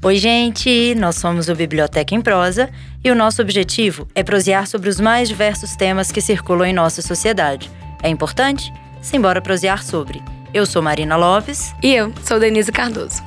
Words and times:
Oi, 0.00 0.16
gente! 0.16 0.94
Nós 0.94 1.16
somos 1.16 1.48
o 1.48 1.56
Biblioteca 1.56 2.14
em 2.14 2.20
Prosa 2.20 2.70
e 3.02 3.10
o 3.10 3.16
nosso 3.16 3.42
objetivo 3.42 4.06
é 4.14 4.22
prosear 4.22 4.64
sobre 4.68 4.88
os 4.88 5.00
mais 5.00 5.28
diversos 5.28 5.74
temas 5.74 6.12
que 6.12 6.20
circulam 6.20 6.68
em 6.68 6.72
nossa 6.72 7.02
sociedade. 7.02 7.68
É 8.00 8.08
importante? 8.08 8.72
Simbora 9.02 9.42
prosear 9.42 9.82
sobre. 9.82 10.22
Eu 10.54 10.64
sou 10.66 10.80
Marina 10.80 11.16
Lopes. 11.16 11.74
E 11.82 11.92
eu 11.92 12.12
sou 12.22 12.38
Denise 12.38 12.70
Cardoso. 12.70 13.20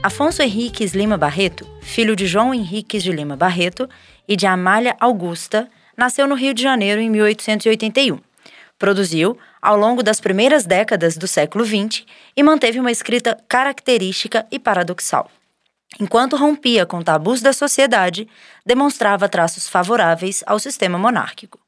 Afonso 0.00 0.42
Henriques 0.42 0.94
Lima 0.94 1.18
Barreto, 1.18 1.66
filho 1.80 2.14
de 2.14 2.28
João 2.28 2.54
Henriques 2.54 3.02
de 3.02 3.10
Lima 3.10 3.36
Barreto 3.36 3.88
e 4.28 4.36
de 4.36 4.46
Amália 4.46 4.96
Augusta, 5.00 5.68
nasceu 5.96 6.28
no 6.28 6.36
Rio 6.36 6.54
de 6.54 6.62
Janeiro 6.62 7.00
em 7.00 7.10
1881. 7.10 8.31
Produziu, 8.82 9.38
ao 9.62 9.76
longo 9.76 10.02
das 10.02 10.20
primeiras 10.20 10.66
décadas 10.66 11.16
do 11.16 11.28
século 11.28 11.64
XX, 11.64 12.04
e 12.36 12.42
manteve 12.42 12.80
uma 12.80 12.90
escrita 12.90 13.38
característica 13.48 14.44
e 14.50 14.58
paradoxal. 14.58 15.30
Enquanto 16.00 16.34
rompia 16.34 16.84
com 16.84 17.00
tabus 17.00 17.40
da 17.40 17.52
sociedade, 17.52 18.26
demonstrava 18.66 19.28
traços 19.28 19.68
favoráveis 19.68 20.42
ao 20.48 20.58
sistema 20.58 20.98
monárquico. 20.98 21.60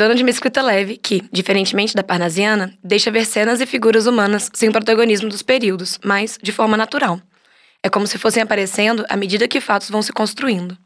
Dono 0.00 0.16
de 0.16 0.24
uma 0.24 0.30
escrita 0.30 0.60
leve 0.60 0.96
que, 0.96 1.22
diferentemente 1.30 1.94
da 1.94 2.02
parnasiana, 2.02 2.76
deixa 2.82 3.08
ver 3.08 3.24
cenas 3.24 3.60
e 3.60 3.66
figuras 3.66 4.06
humanas 4.06 4.50
sem 4.52 4.72
protagonismo 4.72 5.28
dos 5.28 5.44
períodos, 5.44 5.96
mas 6.04 6.36
de 6.42 6.50
forma 6.50 6.76
natural. 6.76 7.20
É 7.84 7.88
como 7.88 8.08
se 8.08 8.18
fossem 8.18 8.42
aparecendo 8.42 9.06
à 9.08 9.16
medida 9.16 9.46
que 9.46 9.60
fatos 9.60 9.90
vão 9.90 10.02
se 10.02 10.12
construindo. 10.12 10.76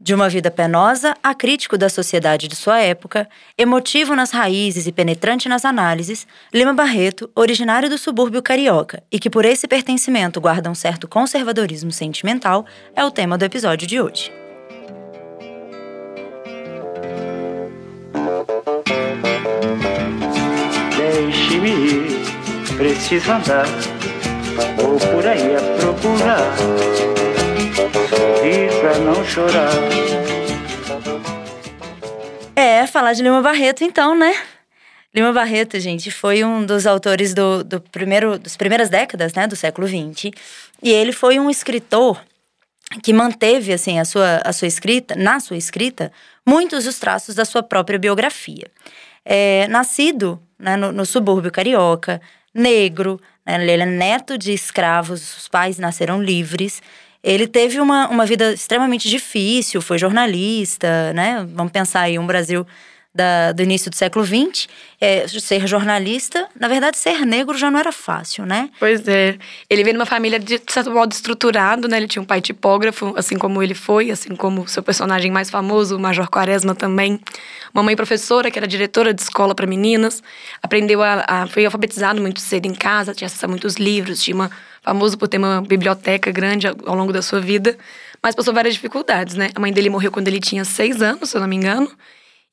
De 0.00 0.14
uma 0.14 0.28
vida 0.28 0.48
penosa 0.48 1.16
a 1.20 1.34
crítico 1.34 1.76
da 1.76 1.88
sociedade 1.88 2.46
de 2.46 2.54
sua 2.54 2.78
época, 2.78 3.28
emotivo 3.56 4.14
nas 4.14 4.30
raízes 4.30 4.86
e 4.86 4.92
penetrante 4.92 5.48
nas 5.48 5.64
análises, 5.64 6.24
Lima 6.54 6.72
Barreto, 6.72 7.28
originário 7.34 7.90
do 7.90 7.98
subúrbio 7.98 8.40
carioca 8.40 9.02
e 9.10 9.18
que 9.18 9.28
por 9.28 9.44
esse 9.44 9.66
pertencimento 9.66 10.40
guarda 10.40 10.70
um 10.70 10.74
certo 10.74 11.08
conservadorismo 11.08 11.90
sentimental, 11.90 12.64
é 12.94 13.04
o 13.04 13.10
tema 13.10 13.36
do 13.36 13.44
episódio 13.44 13.88
de 13.88 14.00
hoje. 14.00 14.32
Deixe-me 20.96 21.70
ir, 21.70 22.76
preciso 22.76 23.32
andar, 23.32 23.66
vou 24.76 24.96
por 25.12 25.26
aí 25.26 25.56
a 25.56 25.80
procurar 25.80 27.27
sorrir 28.38 28.68
pra 28.80 28.98
não 28.98 29.24
chorar. 29.24 29.70
É, 32.54 32.86
falar 32.86 33.12
de 33.12 33.22
Lima 33.22 33.42
Barreto 33.42 33.84
então, 33.84 34.16
né? 34.16 34.34
Lima 35.14 35.32
Barreto, 35.32 35.78
gente, 35.80 36.10
foi 36.10 36.44
um 36.44 36.64
dos 36.64 36.86
autores 36.86 37.34
do, 37.34 37.64
do 37.64 37.80
primeiro, 37.80 38.38
das 38.38 38.56
primeiras 38.56 38.88
décadas 38.88 39.32
né, 39.34 39.46
do 39.46 39.56
século 39.56 39.88
XX. 39.88 40.30
E 40.82 40.90
ele 40.90 41.12
foi 41.12 41.38
um 41.38 41.50
escritor 41.50 42.20
que 43.02 43.12
manteve 43.12 43.72
assim 43.72 43.98
a 43.98 44.04
sua, 44.04 44.40
a 44.44 44.52
sua 44.52 44.68
escrita, 44.68 45.14
na 45.16 45.40
sua 45.40 45.56
escrita, 45.56 46.12
muitos 46.46 46.84
dos 46.84 46.98
traços 46.98 47.34
da 47.34 47.44
sua 47.44 47.62
própria 47.62 47.98
biografia. 47.98 48.66
É, 49.24 49.66
nascido 49.68 50.40
né, 50.58 50.76
no, 50.76 50.92
no, 50.92 51.04
subúrbio 51.04 51.50
carioca, 51.50 52.20
negro, 52.54 53.20
né, 53.44 53.62
ele 53.62 53.82
é 53.82 53.86
neto 53.86 54.38
de 54.38 54.52
escravos, 54.52 55.36
os 55.36 55.48
pais 55.48 55.78
nasceram 55.78 56.22
livres. 56.22 56.80
Ele 57.22 57.46
teve 57.46 57.80
uma, 57.80 58.08
uma 58.08 58.24
vida 58.24 58.52
extremamente 58.52 59.08
difícil, 59.08 59.82
foi 59.82 59.98
jornalista, 59.98 61.12
né? 61.12 61.46
Vamos 61.50 61.72
pensar 61.72 62.02
aí 62.02 62.18
um 62.18 62.26
Brasil 62.26 62.66
da, 63.14 63.50
do 63.50 63.62
início 63.62 63.90
do 63.90 63.96
século 63.96 64.24
XX, 64.24 64.68
é, 65.00 65.26
ser 65.26 65.66
jornalista, 65.66 66.46
na 66.58 66.68
verdade, 66.68 66.96
ser 66.96 67.26
negro 67.26 67.56
já 67.58 67.70
não 67.70 67.78
era 67.78 67.90
fácil, 67.90 68.46
né? 68.46 68.70
Pois 68.78 69.06
é. 69.08 69.36
Ele 69.68 69.82
veio 69.82 69.94
de 69.94 69.98
uma 69.98 70.06
família 70.06 70.38
de 70.38 70.60
certo 70.68 70.90
modo 70.92 71.12
estruturado, 71.12 71.88
né? 71.88 71.96
Ele 71.96 72.06
tinha 72.06 72.22
um 72.22 72.24
pai 72.24 72.40
tipógrafo, 72.40 73.12
assim 73.16 73.36
como 73.36 73.60
ele 73.60 73.74
foi, 73.74 74.10
assim 74.12 74.36
como 74.36 74.68
seu 74.68 74.82
personagem 74.82 75.32
mais 75.32 75.50
famoso, 75.50 75.96
o 75.96 75.98
Major 75.98 76.28
Quaresma 76.30 76.74
também. 76.74 77.20
Uma 77.74 77.82
mãe 77.82 77.96
professora, 77.96 78.50
que 78.50 78.58
era 78.58 78.68
diretora 78.68 79.12
de 79.12 79.20
escola 79.20 79.54
para 79.54 79.66
meninas, 79.66 80.22
aprendeu 80.62 81.02
a, 81.02 81.24
a, 81.26 81.46
foi 81.48 81.64
alfabetizado 81.64 82.20
muito 82.20 82.40
cedo 82.40 82.66
em 82.66 82.74
casa, 82.74 83.14
tinha 83.14 83.26
acesso 83.26 83.44
a 83.44 83.48
muitos 83.48 83.74
livros, 83.74 84.22
tinha 84.22 84.34
uma 84.34 84.50
famoso 84.88 85.18
por 85.18 85.28
ter 85.28 85.36
uma 85.36 85.60
biblioteca 85.60 86.32
grande 86.32 86.66
ao 86.66 86.94
longo 86.94 87.12
da 87.12 87.20
sua 87.20 87.40
vida, 87.40 87.76
mas 88.22 88.34
passou 88.34 88.54
várias 88.54 88.72
dificuldades, 88.72 89.34
né? 89.34 89.50
A 89.54 89.60
mãe 89.60 89.70
dele 89.70 89.90
morreu 89.90 90.10
quando 90.10 90.28
ele 90.28 90.40
tinha 90.40 90.64
seis 90.64 91.02
anos, 91.02 91.28
se 91.28 91.36
eu 91.36 91.42
não 91.42 91.48
me 91.48 91.56
engano, 91.56 91.90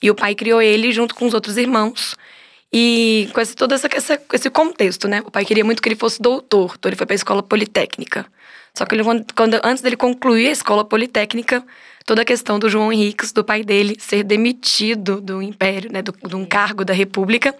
e 0.03 0.12
o 0.12 0.16
pai 0.16 0.35
criou 0.35 0.62
ele 0.62 0.91
junto 0.91 1.16
com 1.16 1.25
os 1.25 1.34
outros 1.34 1.56
irmãos. 1.56 2.13
E 2.74 3.29
com 3.34 3.40
esse, 3.40 3.56
todo 3.56 3.74
essa, 3.74 3.88
essa, 3.90 4.22
esse 4.34 4.50
contexto, 4.50 5.07
né? 5.07 5.22
O 5.25 5.31
pai 5.31 5.45
queria 5.45 5.63
muito 5.63 5.81
que 5.81 5.88
ele 5.88 5.95
fosse 5.95 6.22
doutor, 6.22 6.75
então 6.78 6.90
ele 6.90 6.97
foi 6.97 7.06
para 7.06 7.13
a 7.13 7.16
escola 7.16 7.41
politécnica. 7.41 8.25
Só 8.78 8.85
que 8.85 8.94
ele, 8.94 9.03
quando, 9.34 9.62
antes 9.63 9.81
dele 9.81 9.95
concluir 9.95 10.50
a 10.50 10.51
escola 10.51 10.84
politécnica, 10.84 11.63
toda 12.06 12.24
a 12.24 12.25
questão 12.25 12.59
do 12.59 12.69
João 12.69 12.91
Henriques, 12.91 13.31
do 13.31 13.45
pai 13.45 13.63
dele, 13.63 13.95
ser 13.97 14.24
demitido 14.24 15.22
do 15.22 15.41
império, 15.41 15.90
né, 15.90 16.01
do, 16.01 16.13
de 16.28 16.35
um 16.35 16.45
cargo 16.45 16.84
da 16.84 16.94
república, 16.94 17.56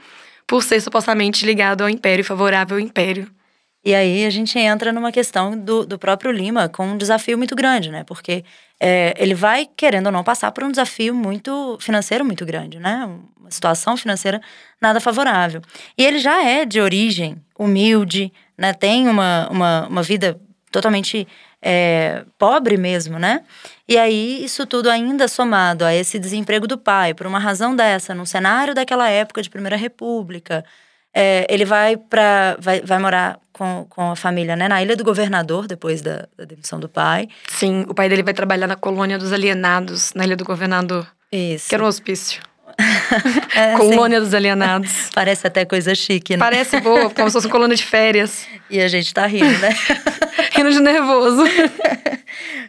por 0.46 0.62
ser 0.62 0.82
supostamente 0.82 1.46
ligado 1.46 1.82
ao 1.82 1.90
império, 1.90 2.26
favorável 2.26 2.76
ao 2.76 2.82
império. 2.82 3.32
E 3.86 3.94
aí 3.94 4.26
a 4.26 4.32
gente 4.32 4.58
entra 4.58 4.92
numa 4.92 5.12
questão 5.12 5.56
do, 5.56 5.86
do 5.86 6.00
próprio 6.00 6.32
Lima 6.32 6.68
com 6.68 6.88
um 6.88 6.98
desafio 6.98 7.38
muito 7.38 7.56
grande, 7.56 7.92
né? 7.92 8.04
Porque 8.04 8.44
é, 8.80 9.14
ele 9.16 9.36
vai, 9.36 9.70
querendo 9.78 10.08
ou 10.08 10.12
não, 10.12 10.24
passar 10.24 10.52
por 10.52 10.64
um 10.64 10.72
desafio 10.72 11.14
muito 11.14 11.78
financeiro 11.80 12.26
muito 12.26 12.44
grande, 12.44 12.80
né? 12.80 13.08
Uma 13.40 13.52
situação 13.52 13.96
financeira 13.96 14.42
nada 14.82 15.00
favorável. 15.00 15.62
E 15.96 16.04
ele 16.04 16.18
já 16.18 16.44
é 16.44 16.66
de 16.66 16.82
origem 16.82 17.38
humilde, 17.60 18.34
né? 18.58 18.74
Tem 18.74 19.08
uma, 19.08 19.48
uma, 19.52 19.88
uma 19.88 20.02
vida 20.02 20.42
totalmente 20.72 21.28
é, 21.62 22.26
pobre 22.40 22.78
mesmo, 22.78 23.20
né? 23.20 23.44
E 23.88 24.00
aí, 24.00 24.44
isso 24.44 24.66
tudo 24.66 24.90
ainda 24.90 25.28
somado 25.28 25.86
a 25.86 25.94
esse 25.94 26.18
desemprego 26.18 26.66
do 26.66 26.78
pai, 26.78 27.14
por 27.14 27.28
uma 27.28 27.38
razão 27.38 27.76
dessa, 27.76 28.16
no 28.16 28.26
cenário 28.26 28.74
daquela 28.74 29.08
época 29.10 29.44
de 29.44 29.50
Primeira 29.50 29.76
República, 29.76 30.66
é, 31.16 31.48
ele 31.50 31.64
vai 31.64 31.96
para 31.96 32.58
vai, 32.60 32.82
vai 32.82 33.00
morar 33.00 33.40
com, 33.54 33.88
com 33.90 34.12
a 34.12 34.16
família 34.18 34.54
né, 34.58 34.68
na 34.68 34.84
Ilha 34.84 34.98
do 34.98 35.04
Governador, 35.04 35.66
depois 35.66 36.02
da, 36.02 36.28
da, 36.38 36.44
demissão 36.44 36.78
do 36.78 36.90
pai. 36.90 37.30
Sim, 37.48 37.86
o 37.88 37.94
pai 37.94 38.10
dele 38.10 38.22
vai 38.22 38.34
trabalhar 38.34 38.68
na 38.68 38.76
colônia 38.76 39.18
dos 39.18 39.32
alienados, 39.32 40.12
na 40.14 40.26
Ilha 40.26 40.36
do 40.36 40.44
Governador. 40.44 41.08
Isso. 41.32 41.70
Que 41.70 41.76
era 41.76 41.84
um 41.84 41.88
hospício. 41.88 42.42
é, 43.56 43.72
colônia 43.80 44.20
dos 44.20 44.34
alienados. 44.34 45.10
Parece 45.16 45.48
até 45.48 45.64
coisa 45.64 45.96
chique, 45.96 46.36
né? 46.36 46.40
Parece 46.40 46.82
boa, 46.82 47.10
como 47.10 47.30
se 47.30 47.34
fosse 47.34 47.48
uma 47.48 47.52
colônia 47.52 47.78
de 47.78 47.86
férias. 47.86 48.46
E 48.70 48.82
a 48.82 48.90
gente 48.90 49.14
tá 49.14 49.26
rindo, 49.26 49.58
né? 49.60 49.70
rindo 50.52 50.72
de 50.72 50.82
nervoso. 50.82 51.44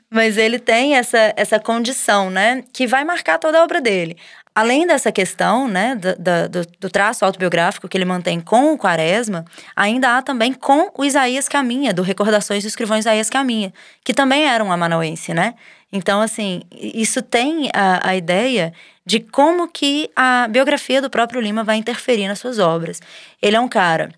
Mas 0.09 0.39
ele 0.39 0.61
tem 0.61 0.95
essa, 0.95 1.35
essa 1.37 1.59
condição, 1.59 2.31
né? 2.31 2.63
Que 2.73 2.87
vai 2.87 3.05
marcar 3.05 3.39
toda 3.39 3.59
a 3.59 3.65
obra 3.65 3.81
dele. 3.81 4.17
Além 4.57 4.87
dessa 4.87 5.13
questão, 5.13 5.69
né, 5.69 5.95
do, 5.95 6.49
do, 6.49 6.67
do, 6.81 6.89
traço 6.89 7.27
autobiográfico 7.27 7.87
que 7.87 7.95
ele 7.95 8.07
mantém 8.07 8.41
com 8.41 8.73
o 8.73 8.79
Quaresma, 8.79 9.45
ainda 9.77 10.17
há 10.17 10.23
também 10.23 10.51
com 10.55 10.91
o 10.97 11.05
Isaías 11.05 11.47
Caminha, 11.47 11.93
do 11.93 12.01
Recordações 12.01 12.65
do 12.65 12.67
Escrivão 12.67 12.97
Isaías 12.97 13.29
Caminha, 13.29 13.71
que 14.03 14.15
também 14.15 14.47
era 14.49 14.65
um 14.65 14.73
amanauense, 14.73 15.35
né? 15.35 15.57
Então, 15.93 16.23
assim, 16.23 16.63
isso 16.73 17.21
tem 17.21 17.69
a, 17.75 18.09
a 18.09 18.17
ideia 18.17 18.73
de 19.05 19.21
como 19.21 19.69
que 19.69 20.11
a 20.17 20.49
biografia 20.49 21.03
do 21.03 21.11
próprio 21.11 21.39
Lima 21.39 21.63
vai 21.63 21.77
interferir 21.77 22.27
nas 22.27 22.39
suas 22.39 22.59
obras. 22.59 23.03
Ele 23.43 23.57
é 23.57 23.61
um 23.61 23.69
cara 23.69 24.09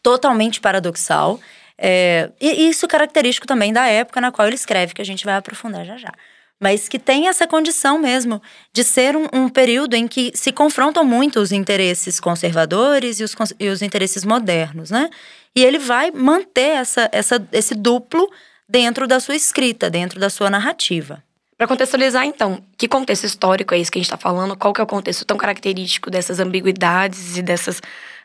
totalmente 0.00 0.60
paradoxal, 0.60 1.40
é, 1.76 2.30
e 2.40 2.68
isso 2.68 2.86
característico 2.86 3.44
também 3.44 3.72
da 3.72 3.88
época 3.88 4.20
na 4.20 4.30
qual 4.30 4.46
ele 4.46 4.54
escreve, 4.54 4.94
que 4.94 5.02
a 5.02 5.04
gente 5.04 5.24
vai 5.24 5.34
aprofundar 5.34 5.84
já 5.84 5.96
já 5.96 6.12
mas 6.60 6.88
que 6.88 6.98
tem 6.98 7.28
essa 7.28 7.46
condição 7.46 7.98
mesmo 7.98 8.42
de 8.72 8.82
ser 8.82 9.16
um, 9.16 9.26
um, 9.32 9.48
período 9.48 9.94
em 9.94 10.08
que 10.08 10.32
se 10.34 10.52
confrontam 10.52 11.04
muito 11.04 11.38
os 11.38 11.52
interesses 11.52 12.18
conservadores 12.18 13.20
e 13.20 13.24
os, 13.24 13.34
e 13.58 13.68
os 13.68 13.82
interesses 13.82 14.24
modernos, 14.24 14.90
né? 14.90 15.08
E 15.54 15.64
ele 15.64 15.78
vai 15.78 16.10
manter 16.10 16.76
essa, 16.76 17.08
essa, 17.12 17.48
esse 17.52 17.74
duplo 17.74 18.28
dentro 18.68 19.06
da 19.06 19.20
sua 19.20 19.34
escrita, 19.34 19.88
dentro 19.88 20.20
da 20.20 20.28
sua 20.28 20.50
narrativa. 20.50 21.22
Para 21.56 21.66
contextualizar, 21.66 22.24
então, 22.24 22.62
que 22.76 22.86
contexto 22.86 23.24
histórico 23.24 23.74
é 23.74 23.80
esse 23.80 23.90
que 23.90 23.98
a 23.98 24.00
gente 24.00 24.06
está 24.06 24.16
falando? 24.16 24.56
Qual 24.56 24.72
que 24.72 24.80
é 24.80 24.84
o 24.84 24.86
contexto 24.86 25.24
tão 25.24 25.36
característico 25.36 26.08
dessas 26.08 26.38
ambiguidades 26.38 27.36
e 27.36 27.42
dessas 27.42 27.80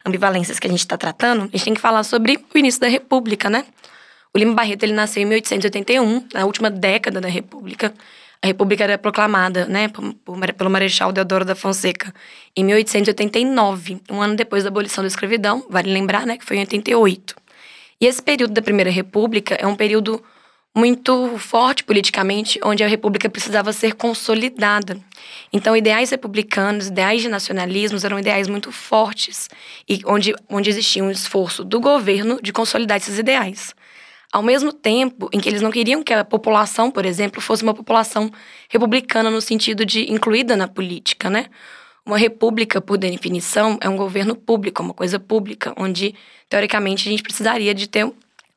ambivalências 0.05 0.59
que 0.59 0.67
a 0.67 0.69
gente 0.69 0.81
está 0.81 0.97
tratando? 0.97 1.43
A 1.43 1.57
gente 1.57 1.65
tem 1.65 1.73
que 1.73 1.81
falar 1.81 2.03
sobre 2.03 2.39
o 2.53 2.57
início 2.57 2.79
da 2.79 2.87
República, 2.87 3.49
né? 3.49 3.65
O 4.35 4.37
Lima 4.37 4.53
Barreto 4.53 4.83
ele 4.83 4.93
nasceu 4.93 5.23
em 5.23 5.25
1881, 5.25 6.27
na 6.33 6.45
última 6.45 6.69
década 6.69 7.21
da 7.21 7.27
República, 7.27 7.93
a 8.43 8.47
República 8.47 8.83
era 8.83 8.97
proclamada 8.97 9.65
né, 9.67 9.89
pelo 10.57 10.69
Marechal 10.69 11.13
Deodoro 11.13 11.45
da 11.45 11.55
Fonseca 11.55 12.13
em 12.53 12.65
1889, 12.65 14.01
um 14.11 14.21
ano 14.21 14.35
depois 14.35 14.63
da 14.63 14.67
abolição 14.67 15.01
da 15.01 15.07
escravidão, 15.07 15.65
vale 15.69 15.89
lembrar 15.89 16.25
né, 16.27 16.37
que 16.37 16.43
foi 16.43 16.57
em 16.57 16.59
88. 16.59 17.35
E 18.01 18.05
esse 18.05 18.21
período 18.21 18.53
da 18.53 18.61
Primeira 18.61 18.91
República 18.91 19.55
é 19.55 19.65
um 19.65 19.77
período 19.77 20.21
muito 20.75 21.37
forte 21.37 21.85
politicamente, 21.85 22.59
onde 22.65 22.83
a 22.83 22.87
república 22.87 23.29
precisava 23.29 23.71
ser 23.71 23.93
consolidada. 23.93 24.99
Então, 25.53 25.77
ideais 25.77 26.09
republicanos, 26.09 26.87
ideais 26.87 27.21
de 27.21 27.29
nacionalismos 27.29 28.03
eram 28.03 28.19
ideais 28.19 28.49
muito 28.49 28.73
fortes 28.73 29.49
e 29.87 30.01
onde, 30.05 30.33
onde 30.49 30.69
existia 30.69 31.01
um 31.01 31.11
esforço 31.11 31.63
do 31.63 31.79
governo 31.79 32.41
de 32.41 32.51
consolidar 32.51 32.97
esses 32.97 33.17
ideais. 33.17 33.73
Ao 34.33 34.41
mesmo 34.41 34.73
tempo 34.73 35.29
em 35.31 35.39
que 35.39 35.47
eles 35.47 35.61
não 35.61 35.69
queriam 35.69 36.01
que 36.01 36.11
a 36.11 36.25
população, 36.25 36.89
por 36.89 37.05
exemplo, 37.05 37.39
fosse 37.39 37.61
uma 37.61 37.73
população 37.75 38.31
republicana 38.67 39.29
no 39.29 39.39
sentido 39.39 39.85
de 39.85 40.11
incluída 40.11 40.57
na 40.57 40.67
política, 40.67 41.29
né? 41.29 41.45
Uma 42.03 42.17
república, 42.17 42.81
por 42.81 42.97
definição, 42.97 43.77
é 43.79 43.87
um 43.87 43.95
governo 43.95 44.35
público, 44.35 44.81
uma 44.81 44.93
coisa 44.95 45.19
pública, 45.19 45.71
onde, 45.77 46.15
teoricamente, 46.49 47.07
a 47.07 47.11
gente 47.11 47.21
precisaria 47.21 47.75
de 47.75 47.87
ter 47.87 48.11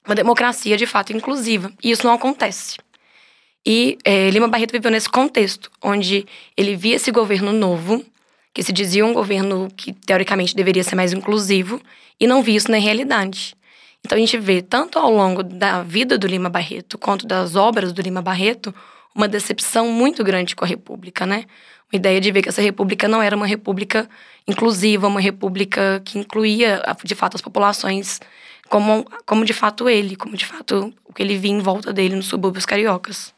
uma 0.07 0.15
democracia 0.15 0.79
de 0.79 0.87
fato 0.87 1.13
inclusiva. 1.13 1.71
E 1.85 1.91
isso 1.91 2.07
não 2.07 2.15
acontece. 2.15 2.79
E 3.65 3.99
é, 4.03 4.31
Lima 4.31 4.49
Barreto 4.49 4.73
viveu 4.73 4.91
nesse 4.91 5.11
contexto, 5.11 5.71
onde 5.83 6.25
ele 6.57 6.75
via 6.75 6.97
esse 6.97 7.11
governo 7.11 7.53
novo, 7.53 8.03
que 8.55 8.63
se 8.63 8.73
dizia 8.73 9.05
um 9.05 9.13
governo 9.13 9.69
que 9.77 9.93
teoricamente 9.93 10.57
deveria 10.57 10.83
ser 10.83 10.95
mais 10.95 11.13
inclusivo, 11.13 11.83
e 12.19 12.27
não 12.27 12.43
via 12.43 12.57
isso 12.57 12.71
na 12.71 12.79
realidade. 12.79 13.55
Então 14.07 14.17
a 14.17 14.21
gente 14.21 14.39
vê, 14.39 14.63
tanto 14.63 15.01
ao 15.01 15.11
longo 15.11 15.43
da 15.43 15.83
vida 15.83 16.17
do 16.17 16.29
Lima 16.29 16.49
Barreto, 16.49 16.97
quanto 16.97 17.27
das 17.27 17.57
obras 17.57 17.93
do 17.93 18.01
Lima 18.01 18.23
Barreto, 18.23 18.73
uma 19.13 19.27
decepção 19.27 19.91
muito 19.91 20.23
grande 20.23 20.55
com 20.55 20.65
a 20.65 20.69
República, 20.69 21.27
né? 21.27 21.45
Uma 21.93 21.97
ideia 21.97 22.21
de 22.21 22.31
ver 22.31 22.41
que 22.41 22.49
essa 22.49 22.63
República 22.63 23.09
não 23.09 23.21
era 23.21 23.35
uma 23.35 23.49
República 23.49 24.09
inclusiva, 24.47 25.09
uma 25.09 25.21
República 25.21 26.01
que 26.05 26.21
incluía, 26.21 26.81
de 27.03 27.17
fato, 27.17 27.35
as 27.35 27.43
populações 27.43 28.21
como, 28.69 29.05
como 29.27 29.45
de 29.45 29.53
fato 29.53 29.89
ele, 29.89 30.15
como 30.15 30.37
de 30.37 30.47
fato 30.47 30.95
o 31.05 31.13
que 31.13 31.21
ele 31.21 31.37
via 31.37 31.51
em 31.51 31.59
volta 31.59 31.93
dele 31.93 32.15
nos 32.15 32.27
subúrbios 32.27 32.65
cariocas. 32.65 33.35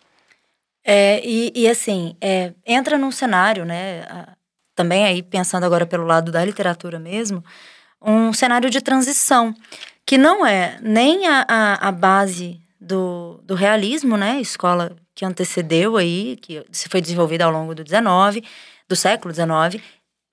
É, 0.84 1.22
e, 1.24 1.50
e 1.54 1.66
assim, 1.66 2.14
é, 2.20 2.52
entra 2.66 2.98
num 2.98 3.10
cenário, 3.10 3.64
né, 3.64 4.04
também 4.74 5.06
aí 5.06 5.22
pensando 5.22 5.64
agora 5.64 5.86
pelo 5.86 6.04
lado 6.04 6.30
da 6.30 6.44
literatura 6.44 6.98
mesmo, 6.98 7.42
um 8.02 8.32
cenário 8.32 8.70
de 8.70 8.80
transição, 8.80 9.54
que 10.06 10.16
não 10.16 10.46
é 10.46 10.78
nem 10.82 11.26
a, 11.26 11.44
a, 11.48 11.88
a 11.88 11.92
base 11.92 12.60
do, 12.80 13.40
do 13.44 13.54
realismo, 13.54 14.16
né, 14.16 14.40
escola 14.40 14.96
que 15.14 15.24
antecedeu 15.24 15.96
aí, 15.96 16.38
que 16.40 16.64
se 16.70 16.88
foi 16.88 17.00
desenvolvida 17.00 17.44
ao 17.44 17.50
longo 17.50 17.74
do 17.74 17.82
19, 17.82 18.42
do 18.88 18.94
século 18.94 19.32
19, 19.32 19.82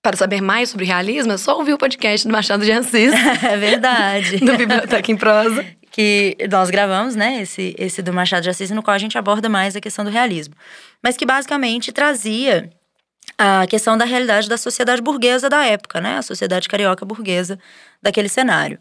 para 0.06 0.15
saber 0.15 0.39
mais 0.39 0.69
sobre 0.69 0.85
realismo, 0.85 1.31
é 1.31 1.38
só 1.38 1.57
ouvir 1.57 1.73
o 1.73 1.77
podcast 1.79 2.27
do 2.27 2.31
Machado 2.31 2.63
de 2.63 2.71
Assis. 2.71 3.12
é 3.44 3.57
verdade. 3.57 4.38
do 4.45 4.56
Biblioteca 4.56 5.11
em 5.11 5.18
Prosa. 5.18 5.65
Que 5.89 6.38
nós 6.51 6.69
gravamos, 6.69 7.15
né? 7.15 7.41
Esse, 7.41 7.73
esse 7.79 8.03
do 8.03 8.13
Machado 8.13 8.44
de 8.44 8.50
Assis, 8.51 8.69
no 8.69 8.83
qual 8.83 8.94
a 8.94 9.00
gente 9.00 9.18
aborda 9.18 9.50
mais 9.50 9.75
a 9.75 9.81
questão 9.81 10.06
do 10.06 10.11
realismo. 10.11 10.53
Mas 11.01 11.18
que 11.18 11.25
basicamente 11.25 11.91
trazia 11.91 12.69
a 13.37 13.65
questão 13.67 13.97
da 13.97 14.05
realidade 14.05 14.47
da 14.47 14.57
sociedade 14.57 15.01
burguesa 15.01 15.49
da 15.49 15.65
época, 15.65 15.99
né? 15.99 16.17
A 16.17 16.21
sociedade 16.21 16.67
carioca 16.67 17.05
burguesa 17.05 17.59
daquele 18.01 18.29
cenário. 18.29 18.79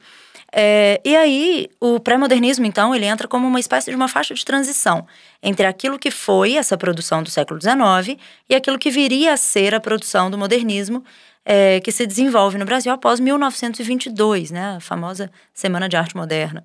É, 0.57 1.01
e 1.05 1.17
aí, 1.17 1.69
o 1.81 1.99
pré-modernismo, 1.99 2.65
então, 2.65 2.95
ele 2.95 3.07
entra 3.07 3.27
como 3.27 3.49
uma 3.49 3.59
espécie 3.59 3.91
de 3.91 3.97
uma 3.97 4.07
faixa 4.07 4.35
de 4.35 4.45
transição 4.45 5.05
entre 5.43 5.67
aquilo 5.67 5.99
que 5.99 6.13
foi 6.13 6.55
essa 6.55 6.77
produção 6.77 7.25
do 7.25 7.31
século 7.31 7.61
XIX 7.61 8.17
e 8.49 8.55
aquilo 8.55 8.79
que 8.79 8.89
viria 8.89 9.33
a 9.33 9.37
ser 9.37 9.75
a 9.75 9.81
produção 9.81 10.31
do 10.31 10.39
modernismo 10.39 11.05
é, 11.45 11.81
que 11.81 11.91
se 11.93 12.07
desenvolve 12.07 12.57
no 12.57 12.65
Brasil 12.65 12.93
após 12.93 13.19
1922, 13.21 14.53
né, 14.53 14.77
a 14.77 14.81
famosa 14.81 15.31
Semana 15.53 15.89
de 15.89 15.97
Arte 15.97 16.17
Moderna. 16.17 16.65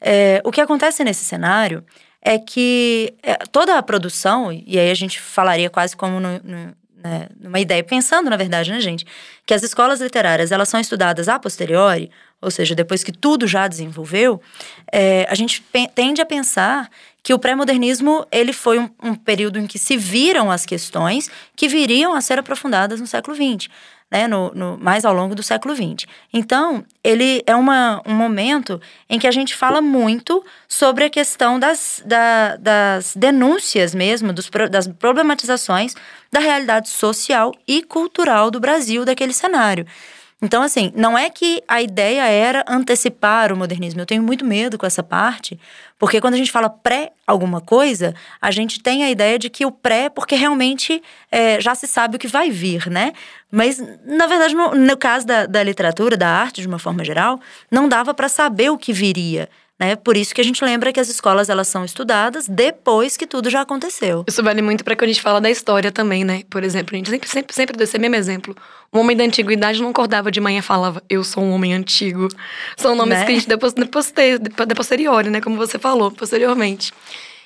É, 0.00 0.40
o 0.44 0.52
que 0.52 0.60
acontece 0.60 1.02
nesse 1.02 1.24
cenário 1.24 1.82
é 2.22 2.38
que 2.38 3.14
é, 3.22 3.34
toda 3.50 3.76
a 3.76 3.82
produção, 3.82 4.52
e 4.52 4.78
aí 4.78 4.90
a 4.90 4.94
gente 4.94 5.18
falaria 5.18 5.70
quase 5.70 5.96
como 5.96 6.20
no, 6.20 6.38
no, 6.44 6.74
né, 7.02 7.28
numa 7.38 7.58
ideia, 7.58 7.82
pensando 7.82 8.28
na 8.30 8.36
verdade, 8.36 8.70
né, 8.70 8.80
gente, 8.80 9.06
que 9.46 9.54
as 9.54 9.62
escolas 9.62 10.00
literárias 10.00 10.52
elas 10.52 10.68
são 10.68 10.80
estudadas 10.80 11.28
a 11.28 11.38
posteriori, 11.38 12.10
ou 12.40 12.50
seja, 12.50 12.74
depois 12.74 13.04
que 13.04 13.12
tudo 13.12 13.46
já 13.46 13.68
desenvolveu, 13.68 14.40
é, 14.90 15.26
a 15.28 15.34
gente 15.34 15.62
tende 15.94 16.20
a 16.20 16.26
pensar 16.26 16.88
que 17.22 17.34
o 17.34 17.38
pré-modernismo 17.38 18.26
ele 18.32 18.52
foi 18.52 18.78
um, 18.78 18.88
um, 19.02 19.14
período 19.14 19.58
em 19.58 19.66
que 19.66 19.78
se 19.78 19.96
viram 19.96 20.50
as 20.50 20.64
questões 20.64 21.30
que 21.54 21.68
viriam 21.68 22.14
a 22.14 22.20
ser 22.20 22.38
aprofundadas 22.38 23.00
no 23.00 23.06
século 23.06 23.36
XX 23.36 23.68
né, 24.10 24.26
no, 24.26 24.50
no, 24.54 24.78
mais 24.78 25.04
ao 25.04 25.14
longo 25.14 25.34
do 25.34 25.42
século 25.42 25.74
XX. 25.74 26.06
Então, 26.32 26.84
ele 27.02 27.42
é 27.46 27.54
uma, 27.54 28.02
um 28.04 28.12
momento 28.12 28.80
em 29.08 29.18
que 29.18 29.26
a 29.26 29.30
gente 29.30 29.54
fala 29.54 29.80
muito 29.80 30.44
sobre 30.68 31.04
a 31.04 31.10
questão 31.10 31.58
das, 31.58 32.02
da, 32.04 32.56
das 32.56 33.14
denúncias 33.14 33.94
mesmo, 33.94 34.32
dos, 34.32 34.50
das 34.70 34.88
problematizações 34.88 35.94
da 36.32 36.40
realidade 36.40 36.88
social 36.88 37.52
e 37.66 37.82
cultural 37.82 38.50
do 38.50 38.58
Brasil 38.58 39.04
daquele 39.04 39.32
cenário. 39.32 39.86
Então, 40.42 40.62
assim, 40.62 40.90
não 40.96 41.18
é 41.18 41.28
que 41.28 41.62
a 41.68 41.82
ideia 41.82 42.22
era 42.22 42.64
antecipar 42.66 43.52
o 43.52 43.56
modernismo. 43.56 44.00
Eu 44.00 44.06
tenho 44.06 44.22
muito 44.22 44.42
medo 44.42 44.78
com 44.78 44.86
essa 44.86 45.02
parte, 45.02 45.60
porque 45.98 46.18
quando 46.18 46.34
a 46.34 46.36
gente 46.38 46.50
fala 46.50 46.70
pré 46.70 47.12
alguma 47.26 47.60
coisa, 47.60 48.14
a 48.40 48.50
gente 48.50 48.82
tem 48.82 49.04
a 49.04 49.10
ideia 49.10 49.38
de 49.38 49.50
que 49.50 49.66
o 49.66 49.70
pré, 49.70 50.08
porque 50.08 50.34
realmente 50.34 51.02
é, 51.30 51.60
já 51.60 51.74
se 51.74 51.86
sabe 51.86 52.16
o 52.16 52.18
que 52.18 52.26
vai 52.26 52.50
vir, 52.50 52.88
né? 52.88 53.12
Mas, 53.50 53.82
na 54.06 54.26
verdade, 54.26 54.54
no, 54.54 54.74
no 54.74 54.96
caso 54.96 55.26
da, 55.26 55.44
da 55.44 55.62
literatura, 55.62 56.16
da 56.16 56.28
arte 56.28 56.62
de 56.62 56.66
uma 56.66 56.78
forma 56.78 57.04
geral, 57.04 57.38
não 57.70 57.86
dava 57.86 58.14
para 58.14 58.28
saber 58.28 58.70
o 58.70 58.78
que 58.78 58.94
viria. 58.94 59.46
Né? 59.80 59.96
Por 59.96 60.14
isso 60.14 60.34
que 60.34 60.42
a 60.42 60.44
gente 60.44 60.62
lembra 60.62 60.92
que 60.92 61.00
as 61.00 61.08
escolas 61.08 61.48
elas 61.48 61.66
são 61.66 61.82
estudadas 61.86 62.46
depois 62.46 63.16
que 63.16 63.26
tudo 63.26 63.48
já 63.48 63.62
aconteceu. 63.62 64.24
Isso 64.28 64.42
vale 64.42 64.60
muito 64.60 64.84
para 64.84 64.94
quando 64.94 65.04
a 65.04 65.12
gente 65.12 65.22
fala 65.22 65.40
da 65.40 65.50
história 65.50 65.90
também, 65.90 66.22
né? 66.22 66.42
Por 66.50 66.62
exemplo, 66.62 66.94
a 66.94 66.98
gente 66.98 67.08
sempre, 67.08 67.30
sempre, 67.30 67.54
sempre 67.54 67.76
deu 67.78 67.84
esse 67.84 67.98
mesmo 67.98 68.14
exemplo. 68.14 68.54
Um 68.92 68.98
homem 68.98 69.16
da 69.16 69.24
antiguidade 69.24 69.80
não 69.80 69.88
acordava 69.88 70.30
de 70.30 70.38
manhã 70.38 70.58
e 70.58 70.62
falava, 70.62 71.02
eu 71.08 71.24
sou 71.24 71.42
um 71.42 71.52
homem 71.52 71.72
antigo. 71.72 72.28
São 72.76 72.94
nomes 72.94 73.20
né? 73.20 73.24
que 73.24 73.32
a 73.32 73.34
gente 73.36 73.48
depois, 73.48 73.72
depois, 73.72 74.12
de 74.12 74.74
posteriori, 74.74 75.30
né? 75.30 75.40
Como 75.40 75.56
você 75.56 75.78
falou, 75.78 76.10
posteriormente. 76.10 76.92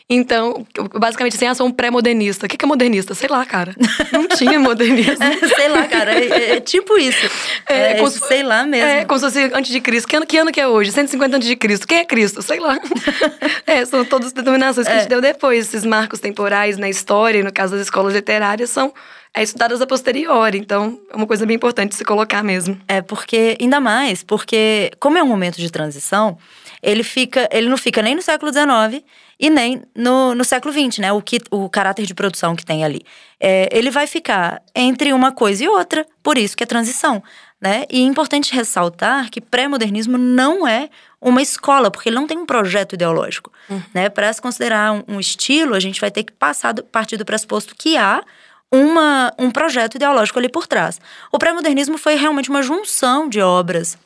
Então, 0.08 0.66
basicamente 0.98 1.34
assim, 1.34 1.46
ah, 1.46 1.54
sou 1.54 1.66
um 1.66 1.70
pré-modernista. 1.70 2.44
O 2.44 2.48
que 2.48 2.62
é 2.62 2.68
modernista? 2.68 3.14
Sei 3.14 3.28
lá, 3.28 3.44
cara. 3.46 3.74
Não 4.12 4.28
tinha 4.28 4.60
modernismo. 4.60 5.24
é, 5.24 5.48
sei 5.48 5.68
lá, 5.68 5.86
cara. 5.86 6.12
É, 6.12 6.56
é 6.56 6.60
tipo 6.60 6.98
isso. 6.98 7.26
É, 7.66 7.98
é, 7.98 8.10
sei 8.10 8.42
lá 8.42 8.64
mesmo. 8.64 8.86
É, 8.86 9.04
como 9.06 9.18
se 9.18 9.24
fosse 9.24 9.50
antes 9.54 9.72
de 9.72 9.80
Cristo. 9.80 10.06
Que 10.06 10.16
ano, 10.16 10.26
que 10.26 10.36
ano 10.36 10.52
que 10.52 10.60
é 10.60 10.68
hoje? 10.68 10.92
150 10.92 11.36
antes 11.36 11.48
de 11.48 11.56
Cristo. 11.56 11.86
Quem 11.86 11.98
é 11.98 12.04
Cristo? 12.04 12.42
Sei 12.42 12.60
lá. 12.60 12.78
é, 13.66 13.82
são 13.86 14.04
todas 14.04 14.32
denominações 14.34 14.86
que 14.86 14.92
a 14.92 14.96
gente 14.96 15.06
é. 15.06 15.08
deu 15.08 15.22
depois. 15.22 15.68
Esses 15.68 15.86
marcos 15.86 16.20
temporais 16.20 16.76
na 16.76 16.90
história, 16.90 17.42
no 17.42 17.52
caso 17.52 17.72
das 17.72 17.82
escolas 17.82 18.12
literárias, 18.12 18.68
são 18.68 18.92
é 19.34 19.42
estudadas 19.42 19.80
a 19.82 19.86
posteriori. 19.86 20.58
Então, 20.58 21.00
é 21.10 21.16
uma 21.16 21.26
coisa 21.26 21.44
bem 21.44 21.56
importante 21.56 21.94
se 21.94 22.04
colocar 22.04 22.42
mesmo. 22.42 22.78
É, 22.86 23.02
porque, 23.02 23.56
ainda 23.60 23.80
mais, 23.80 24.22
porque 24.22 24.92
como 25.00 25.18
é 25.18 25.22
um 25.22 25.26
momento 25.26 25.56
de 25.56 25.70
transição, 25.70 26.38
ele 26.84 27.02
fica, 27.02 27.48
ele 27.50 27.68
não 27.68 27.76
fica 27.76 28.02
nem 28.02 28.14
no 28.14 28.22
século 28.22 28.52
XIX 28.52 29.02
e 29.40 29.48
nem 29.48 29.82
no, 29.94 30.34
no 30.34 30.44
século 30.44 30.72
XX, 30.72 30.98
né? 30.98 31.12
O, 31.12 31.22
que, 31.22 31.38
o 31.50 31.68
caráter 31.68 32.04
de 32.04 32.14
produção 32.14 32.54
que 32.54 32.64
tem 32.64 32.84
ali. 32.84 33.02
É, 33.40 33.68
ele 33.72 33.90
vai 33.90 34.06
ficar 34.06 34.62
entre 34.74 35.12
uma 35.12 35.32
coisa 35.32 35.64
e 35.64 35.68
outra, 35.68 36.06
por 36.22 36.36
isso 36.36 36.56
que 36.56 36.62
é 36.62 36.66
transição. 36.66 37.22
Né? 37.60 37.84
E 37.90 38.02
é 38.02 38.04
importante 38.04 38.54
ressaltar 38.54 39.30
que 39.30 39.40
pré-modernismo 39.40 40.18
não 40.18 40.68
é 40.68 40.90
uma 41.18 41.40
escola, 41.40 41.90
porque 41.90 42.10
ele 42.10 42.16
não 42.16 42.26
tem 42.26 42.36
um 42.36 42.44
projeto 42.44 42.92
ideológico. 42.92 43.50
Uhum. 43.70 43.82
Né? 43.94 44.10
Para 44.10 44.30
se 44.30 44.42
considerar 44.42 44.92
um, 44.92 45.02
um, 45.08 45.20
estilo, 45.20 45.74
a 45.74 45.80
gente 45.80 45.98
vai 45.98 46.10
ter 46.10 46.24
que 46.24 46.32
passar 46.32 46.72
do, 46.72 46.84
partir 46.84 47.16
do 47.16 47.24
pressuposto 47.24 47.74
que 47.74 47.96
há 47.96 48.22
uma, 48.70 49.32
um 49.38 49.50
projeto 49.50 49.94
ideológico 49.94 50.38
ali 50.38 50.50
por 50.50 50.66
trás. 50.66 51.00
O 51.32 51.38
pré-modernismo 51.38 51.96
foi 51.96 52.16
realmente 52.16 52.50
uma 52.50 52.62
junção 52.62 53.26
de 53.28 53.40
obras 53.40 53.96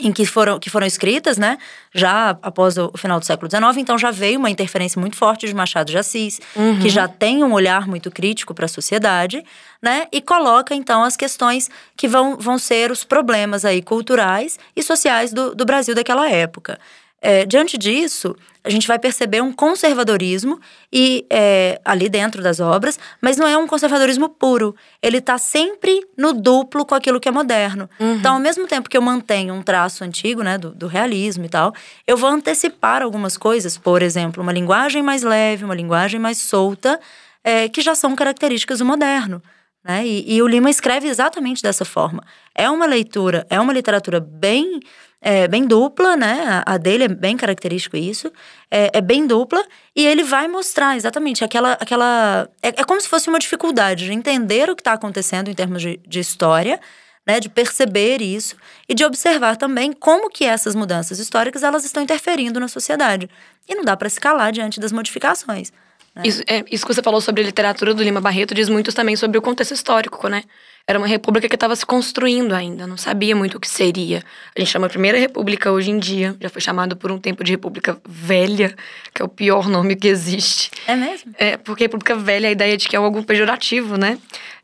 em 0.00 0.12
que 0.12 0.24
foram, 0.24 0.58
que 0.58 0.70
foram 0.70 0.86
escritas, 0.86 1.38
né, 1.38 1.58
já 1.94 2.30
após 2.42 2.76
o, 2.76 2.92
final 2.96 3.18
do 3.18 3.26
século 3.26 3.50
XIX, 3.50 3.76
então 3.78 3.98
já 3.98 4.10
veio 4.10 4.38
uma 4.38 4.50
interferência 4.50 5.00
muito 5.00 5.16
forte 5.16 5.46
de 5.46 5.54
Machado 5.54 5.90
de 5.90 5.98
Assis, 5.98 6.40
uhum. 6.54 6.78
que 6.80 6.88
já 6.88 7.08
tem 7.08 7.42
um 7.42 7.52
olhar 7.52 7.86
muito 7.86 8.10
crítico 8.10 8.54
para 8.54 8.66
a 8.66 8.68
sociedade, 8.68 9.44
né, 9.82 10.06
e 10.12 10.20
coloca 10.20 10.74
então 10.74 11.02
as 11.02 11.16
questões 11.16 11.70
que 11.96 12.08
vão, 12.08 12.36
vão 12.36 12.58
ser 12.58 12.90
os 12.90 13.04
problemas 13.04 13.64
aí 13.64 13.82
culturais 13.82 14.58
e 14.74 14.82
sociais 14.82 15.32
do, 15.32 15.54
do 15.54 15.64
Brasil 15.64 15.94
daquela 15.94 16.28
época. 16.28 16.78
É, 17.20 17.44
diante 17.44 17.76
disso, 17.76 18.36
a 18.62 18.70
gente 18.70 18.86
vai 18.86 18.98
perceber 18.98 19.40
um 19.40 19.52
conservadorismo 19.52 20.60
e 20.92 21.26
é, 21.30 21.80
ali 21.84 22.08
dentro 22.08 22.42
das 22.42 22.60
obras, 22.60 22.98
mas 23.20 23.36
não 23.36 23.46
é 23.46 23.56
um 23.56 23.66
conservadorismo 23.66 24.28
puro. 24.28 24.76
Ele 25.02 25.18
está 25.18 25.38
sempre 25.38 26.06
no 26.16 26.32
duplo 26.32 26.84
com 26.84 26.94
aquilo 26.94 27.18
que 27.18 27.28
é 27.28 27.32
moderno. 27.32 27.88
Uhum. 27.98 28.16
Então, 28.16 28.34
ao 28.34 28.40
mesmo 28.40 28.66
tempo 28.66 28.88
que 28.88 28.96
eu 28.96 29.02
mantenho 29.02 29.54
um 29.54 29.62
traço 29.62 30.04
antigo, 30.04 30.42
né, 30.42 30.58
do, 30.58 30.70
do, 30.70 30.86
realismo 30.86 31.44
e 31.44 31.48
tal, 31.48 31.74
eu 32.06 32.16
vou 32.16 32.30
antecipar 32.30 33.02
algumas 33.02 33.36
coisas. 33.36 33.76
Por 33.76 34.02
exemplo, 34.02 34.42
uma 34.42 34.52
linguagem 34.52 35.02
mais 35.02 35.22
leve, 35.22 35.64
uma 35.64 35.74
linguagem 35.74 36.20
mais 36.20 36.38
solta, 36.38 37.00
é, 37.42 37.68
que 37.68 37.80
já 37.80 37.94
são 37.94 38.14
características 38.14 38.78
do 38.80 38.84
moderno. 38.84 39.42
Né? 39.88 40.06
E, 40.06 40.34
e 40.34 40.42
o 40.42 40.46
Lima 40.46 40.68
escreve 40.68 41.08
exatamente 41.08 41.62
dessa 41.62 41.84
forma. 41.84 42.22
É 42.54 42.68
uma 42.68 42.84
leitura, 42.84 43.46
é 43.48 43.58
uma 43.58 43.72
literatura 43.72 44.20
bem 44.20 44.80
é 45.20 45.48
bem 45.48 45.66
dupla, 45.66 46.16
né? 46.16 46.62
A, 46.64 46.76
dele 46.76 47.04
é 47.04 47.08
bem 47.08 47.36
característico 47.36 47.96
isso. 47.96 48.30
É, 48.70 48.98
é, 48.98 49.00
bem 49.00 49.26
dupla. 49.26 49.64
E 49.96 50.06
ele 50.06 50.22
vai 50.22 50.46
mostrar 50.46 50.96
exatamente 50.96 51.42
aquela. 51.42 51.72
aquela 51.72 52.48
é, 52.62 52.68
é 52.68 52.84
como 52.84 53.00
se 53.00 53.08
fosse 53.08 53.28
uma 53.28 53.40
dificuldade 53.40 54.04
de 54.04 54.12
entender 54.12 54.70
o 54.70 54.76
que 54.76 54.80
está 54.80 54.92
acontecendo 54.92 55.50
em 55.50 55.54
termos 55.54 55.82
de, 55.82 56.00
de 56.06 56.20
história. 56.20 56.78
Né, 57.26 57.40
de 57.40 57.50
perceber 57.50 58.22
isso 58.22 58.56
e 58.88 58.94
de 58.94 59.04
observar 59.04 59.54
também 59.54 59.92
como 59.92 60.30
que 60.30 60.46
essas 60.46 60.74
mudanças 60.74 61.18
históricas 61.18 61.62
elas 61.62 61.84
estão 61.84 62.02
interferindo 62.02 62.58
na 62.58 62.68
sociedade. 62.68 63.28
E 63.68 63.74
não 63.74 63.84
dá 63.84 63.94
para 63.98 64.08
se 64.08 64.18
calar 64.18 64.50
diante 64.50 64.80
das 64.80 64.92
modificações. 64.92 65.70
Né? 66.18 66.24
Isso, 66.26 66.42
é, 66.46 66.64
isso 66.70 66.86
que 66.86 66.94
você 66.94 67.02
falou 67.02 67.20
sobre 67.20 67.42
a 67.42 67.46
literatura 67.46 67.94
do 67.94 68.02
Lima 68.02 68.20
Barreto 68.20 68.54
diz 68.54 68.68
muito 68.68 68.92
também 68.92 69.16
sobre 69.16 69.38
o 69.38 69.42
contexto 69.42 69.72
histórico, 69.72 70.28
né? 70.28 70.42
era 70.88 70.98
uma 70.98 71.06
república 71.06 71.46
que 71.46 71.54
estava 71.54 71.76
se 71.76 71.84
construindo 71.84 72.54
ainda, 72.54 72.86
não 72.86 72.96
sabia 72.96 73.36
muito 73.36 73.58
o 73.58 73.60
que 73.60 73.68
seria. 73.68 74.24
A 74.56 74.58
gente 74.58 74.70
chama 74.70 74.86
a 74.86 74.88
primeira 74.88 75.18
república 75.18 75.70
hoje 75.70 75.90
em 75.90 75.98
dia, 75.98 76.34
já 76.40 76.48
foi 76.48 76.62
chamado 76.62 76.96
por 76.96 77.12
um 77.12 77.18
tempo 77.18 77.44
de 77.44 77.52
república 77.52 78.00
velha, 78.08 78.74
que 79.12 79.20
é 79.20 79.24
o 79.24 79.28
pior 79.28 79.68
nome 79.68 79.94
que 79.94 80.08
existe. 80.08 80.70
É 80.86 80.96
mesmo? 80.96 81.30
É, 81.36 81.58
porque 81.58 81.84
república 81.84 82.16
velha, 82.16 82.48
a 82.48 82.52
ideia 82.52 82.74
de 82.74 82.88
que 82.88 82.96
é 82.96 82.98
algo 82.98 83.22
pejorativo, 83.22 83.98
né? 83.98 84.16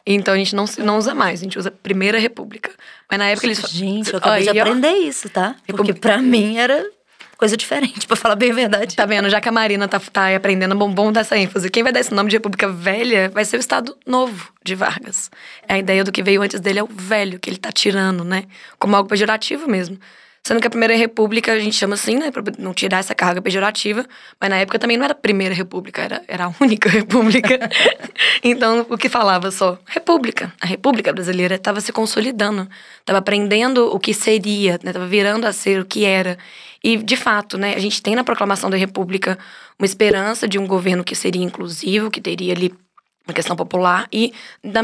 Então 0.07 0.33
a 0.33 0.39
gente 0.39 0.57
não, 0.57 0.65
não 0.79 0.97
usa 0.97 1.15
mais, 1.15 1.41
a 1.41 1.45
gente 1.45 1.59
usa 1.59 1.71
primeira 1.71 2.19
república. 2.19 2.71
Mas 3.11 3.19
na 3.19 3.29
época 3.29 3.47
eles... 3.47 3.61
Gente, 3.69 4.11
eu 4.11 4.19
acabei 4.19 4.45
de 4.45 4.59
aprender 4.59 4.93
isso, 4.93 5.29
tá? 5.29 5.57
Porque 5.67 5.93
para 5.93 6.17
mim 6.23 6.57
era 6.57 6.87
coisa 7.45 7.57
diferente, 7.59 8.07
pra 8.09 8.17
falar 8.17 8.37
bem 8.37 8.51
a 8.51 8.55
verdade. 8.55 8.97
Tá 8.97 9.05
vendo? 9.05 9.29
Já 9.29 9.41
que 9.41 9.49
a 9.49 9.53
Marina 9.53 9.87
tá, 9.87 10.01
tá 10.01 10.35
aprendendo 10.35 10.75
bombom 10.75 11.13
dessa 11.13 11.37
ênfase, 11.37 11.71
quem 11.71 11.83
vai 11.83 11.93
dar 11.93 12.01
esse 12.01 12.13
nome 12.13 12.31
de 12.31 12.37
República 12.37 12.69
Velha 12.69 13.29
vai 13.29 13.45
ser 13.45 13.59
o 13.59 13.61
Estado 13.61 13.97
Novo 14.07 14.51
de 14.65 14.75
Vargas. 14.75 15.31
É 15.69 15.75
a 15.75 15.79
ideia 15.79 16.03
do 16.03 16.11
que 16.11 16.23
veio 16.23 16.41
antes 16.43 16.59
dele 16.59 16.79
é 16.79 16.83
o 16.83 16.89
velho, 16.89 17.39
que 17.39 17.51
ele 17.51 17.59
tá 17.59 17.71
tirando, 17.71 18.25
né? 18.25 18.45
Como 18.79 18.97
algo 18.97 19.09
pejorativo 19.09 19.69
mesmo. 19.69 19.99
Sendo 20.47 20.61
que 20.61 20.67
a 20.67 20.71
Primeira 20.71 20.95
República 20.95 21.53
a 21.55 21.59
gente 21.59 21.75
chama 21.75 21.95
assim, 21.95 22.19
né? 22.19 22.31
Pra 22.31 22.43
não 22.59 22.75
tirar 22.75 22.99
essa 22.99 23.15
carga 23.15 23.41
pejorativa. 23.41 24.05
Mas 24.39 24.51
na 24.51 24.57
época 24.59 24.79
também 24.79 24.99
não 24.99 25.05
era 25.05 25.13
a 25.13 25.17
Primeira 25.17 25.55
República, 25.55 26.03
era, 26.03 26.23
era 26.29 26.45
a 26.45 26.55
única 26.61 26.87
República. 26.91 27.59
então, 28.45 28.85
o 28.91 28.99
que 28.99 29.09
falava 29.09 29.51
só? 29.51 29.79
República. 29.87 30.53
A 30.61 30.67
República 30.67 31.15
Brasileira 31.15 31.55
estava 31.55 31.81
se 31.81 31.93
consolidando. 31.93 32.69
Estava 33.01 33.21
aprendendo 33.21 33.87
o 33.87 33.99
que 33.99 34.13
seria, 34.13 34.79
né? 34.83 34.93
Tava 34.93 35.07
virando 35.07 35.47
a 35.47 35.53
ser 35.53 35.81
o 35.81 35.87
que 35.87 36.05
era. 36.05 36.37
E, 36.83 36.99
de 36.99 37.17
fato, 37.17 37.57
né? 37.57 37.75
A 37.75 37.79
gente 37.79 38.03
tem 38.03 38.15
na 38.15 38.23
proclamação 38.23 38.69
da 38.69 38.77
República 38.77 39.39
uma 39.79 39.87
esperança 39.87 40.47
de 40.47 40.59
um 40.59 40.67
governo 40.67 41.03
que 41.03 41.15
seria 41.15 41.43
inclusivo, 41.43 42.11
que 42.11 42.21
teria 42.21 42.53
ali 42.53 42.71
uma 43.27 43.35
questão 43.35 43.57
popular 43.57 44.07
e 44.13 44.33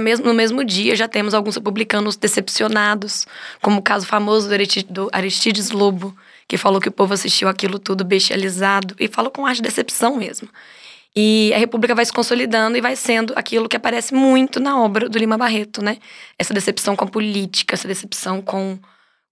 mesmo, 0.00 0.26
no 0.26 0.34
mesmo 0.34 0.64
dia 0.64 0.96
já 0.96 1.06
temos 1.06 1.34
alguns 1.34 1.56
republicanos 1.56 2.16
decepcionados, 2.16 3.26
como 3.60 3.78
o 3.78 3.82
caso 3.82 4.06
famoso 4.06 4.48
do 4.88 5.08
Aristides 5.12 5.70
Lobo, 5.70 6.16
que 6.48 6.56
falou 6.56 6.80
que 6.80 6.88
o 6.88 6.92
povo 6.92 7.12
assistiu 7.14 7.48
aquilo 7.48 7.78
tudo 7.78 8.04
bestializado 8.04 8.94
e 8.98 9.08
falou 9.08 9.30
com 9.30 9.46
ar 9.46 9.54
de 9.54 9.62
decepção 9.62 10.16
mesmo. 10.16 10.48
E 11.14 11.52
a 11.54 11.58
República 11.58 11.94
vai 11.94 12.04
se 12.04 12.12
consolidando 12.12 12.76
e 12.76 12.80
vai 12.80 12.96
sendo 12.96 13.32
aquilo 13.36 13.68
que 13.68 13.76
aparece 13.76 14.14
muito 14.14 14.60
na 14.60 14.80
obra 14.80 15.08
do 15.08 15.18
Lima 15.18 15.36
Barreto, 15.36 15.82
né? 15.82 15.98
Essa 16.38 16.54
decepção 16.54 16.94
com 16.94 17.04
a 17.04 17.08
política, 17.08 17.74
essa 17.74 17.88
decepção 17.88 18.40
com 18.40 18.78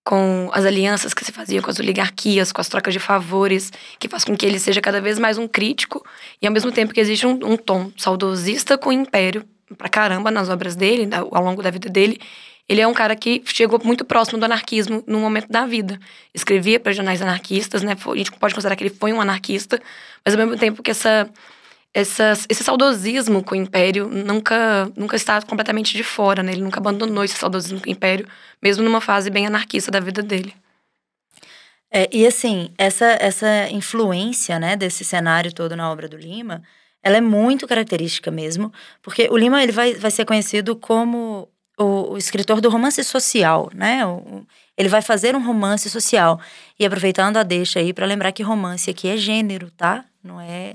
com 0.09 0.49
as 0.55 0.65
alianças 0.65 1.13
que 1.13 1.23
se 1.23 1.31
faziam 1.31 1.63
com 1.63 1.69
as 1.69 1.79
oligarquias, 1.79 2.51
com 2.51 2.63
as 2.63 2.69
trocas 2.69 2.95
de 2.95 2.99
favores, 2.99 3.71
que 3.99 4.09
faz 4.09 4.25
com 4.25 4.35
que 4.35 4.47
ele 4.47 4.59
seja 4.59 4.81
cada 4.81 5.03
vez 5.03 5.19
mais 5.19 5.37
um 5.37 5.47
crítico 5.47 6.03
e 6.41 6.47
ao 6.47 6.53
mesmo 6.53 6.73
tempo 6.73 6.95
que 6.95 7.01
existe 7.01 7.27
um, 7.27 7.39
um 7.45 7.59
tom 7.59 7.93
saudosista 7.95 8.79
com 8.79 8.89
o 8.89 8.93
império 8.93 9.45
pra 9.77 9.87
caramba 9.87 10.31
nas 10.31 10.49
obras 10.49 10.75
dele, 10.75 11.07
ao 11.15 11.45
longo 11.45 11.63
da 11.63 11.69
vida 11.69 11.91
dele. 11.91 12.19
Ele 12.67 12.81
é 12.81 12.87
um 12.87 12.95
cara 12.95 13.15
que 13.15 13.43
chegou 13.45 13.79
muito 13.85 14.03
próximo 14.03 14.39
do 14.39 14.47
anarquismo 14.47 15.05
num 15.07 15.21
momento 15.21 15.49
da 15.51 15.67
vida. 15.67 16.01
Escrevia 16.33 16.81
para 16.81 16.93
jornais 16.93 17.21
anarquistas, 17.21 17.83
né? 17.83 17.95
A 17.95 18.17
gente 18.17 18.33
pode 18.33 18.55
considerar 18.55 18.77
que 18.77 18.85
ele 18.85 18.95
foi 18.99 19.13
um 19.13 19.21
anarquista, 19.21 19.79
mas 20.25 20.35
ao 20.35 20.41
mesmo 20.41 20.59
tempo 20.59 20.83
que 20.83 20.91
essa 20.91 21.29
esse 21.95 22.63
saudosismo 22.63 23.43
com 23.43 23.55
o 23.55 23.59
Império 23.59 24.09
nunca, 24.09 24.91
nunca 24.97 25.17
está 25.17 25.41
completamente 25.43 25.97
de 25.97 26.05
fora, 26.05 26.43
né? 26.43 26.53
Ele 26.53 26.63
nunca 26.63 26.79
abandonou 26.81 27.25
esse 27.25 27.37
saudosismo 27.37 27.81
com 27.81 27.89
o 27.89 27.93
Império, 27.93 28.29
mesmo 28.63 28.85
numa 28.85 29.01
fase 29.01 29.31
bem 29.31 29.47
anarquista 29.47 29.91
da 29.91 30.01
vida 30.01 30.23
dele. 30.23 30.55
É, 31.91 32.09
e 32.13 32.27
assim, 32.27 32.71
essa, 32.77 33.07
essa 33.21 33.71
influência 33.71 34.59
né, 34.59 34.77
desse 34.77 35.05
cenário 35.05 35.53
todo 35.53 35.75
na 35.75 35.91
obra 35.91 36.07
do 36.07 36.19
Lima, 36.19 36.63
ela 37.03 37.17
é 37.17 37.21
muito 37.21 37.67
característica 37.67 38.31
mesmo, 38.31 38.73
porque 39.03 39.29
o 39.31 39.37
Lima 39.37 39.63
ele 39.63 39.73
vai, 39.73 39.95
vai 39.95 40.11
ser 40.11 40.27
conhecido 40.27 40.77
como 40.77 41.49
o, 41.79 42.13
o 42.13 42.19
escritor 42.19 42.61
do 42.61 42.69
romance 42.69 43.03
social, 43.05 43.71
né? 43.75 44.05
O, 44.07 44.47
ele 44.79 44.89
vai 44.89 45.03
fazer 45.03 45.35
um 45.35 45.45
romance 45.45 45.91
social. 45.91 46.41
E 46.79 46.87
aproveitando 46.87 47.37
a 47.37 47.43
deixa 47.43 47.81
aí 47.81 47.93
para 47.93 48.07
lembrar 48.07 48.31
que 48.31 48.45
romance 48.45 48.89
aqui 48.89 49.09
é 49.09 49.17
gênero, 49.17 49.73
tá? 49.73 50.05
Não 50.23 50.41
é 50.41 50.73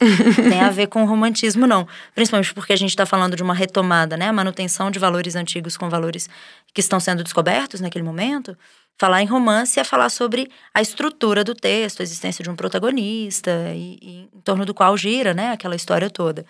tem 0.49 0.59
a 0.59 0.69
ver 0.69 0.87
com 0.87 1.05
romantismo 1.05 1.65
não, 1.65 1.87
principalmente 2.13 2.53
porque 2.53 2.73
a 2.73 2.75
gente 2.75 2.89
está 2.89 3.05
falando 3.05 3.35
de 3.35 3.43
uma 3.43 3.53
retomada, 3.53 4.17
né, 4.17 4.27
a 4.27 4.33
manutenção 4.33 4.89
de 4.89 4.99
valores 4.99 5.35
antigos 5.35 5.77
com 5.77 5.89
valores 5.89 6.29
que 6.73 6.81
estão 6.81 6.99
sendo 6.99 7.23
descobertos 7.23 7.79
naquele 7.79 8.03
momento. 8.03 8.57
Falar 8.97 9.21
em 9.21 9.25
romance 9.25 9.79
é 9.79 9.83
falar 9.83 10.09
sobre 10.09 10.49
a 10.73 10.81
estrutura 10.81 11.43
do 11.43 11.53
texto, 11.53 11.99
a 11.99 12.03
existência 12.03 12.43
de 12.43 12.49
um 12.49 12.55
protagonista 12.55 13.51
e, 13.73 13.99
e 14.01 14.29
em 14.33 14.41
torno 14.41 14.65
do 14.65 14.73
qual 14.73 14.95
gira, 14.97 15.33
né, 15.33 15.51
aquela 15.51 15.75
história 15.75 16.09
toda. 16.09 16.45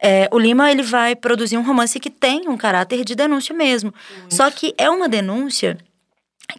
É, 0.00 0.28
o 0.30 0.38
Lima 0.38 0.70
ele 0.70 0.82
vai 0.82 1.16
produzir 1.16 1.56
um 1.56 1.62
romance 1.62 1.98
que 1.98 2.10
tem 2.10 2.48
um 2.48 2.56
caráter 2.56 3.04
de 3.04 3.16
denúncia 3.16 3.54
mesmo, 3.54 3.92
Muito. 4.20 4.34
só 4.34 4.48
que 4.50 4.72
é 4.78 4.88
uma 4.88 5.08
denúncia 5.08 5.76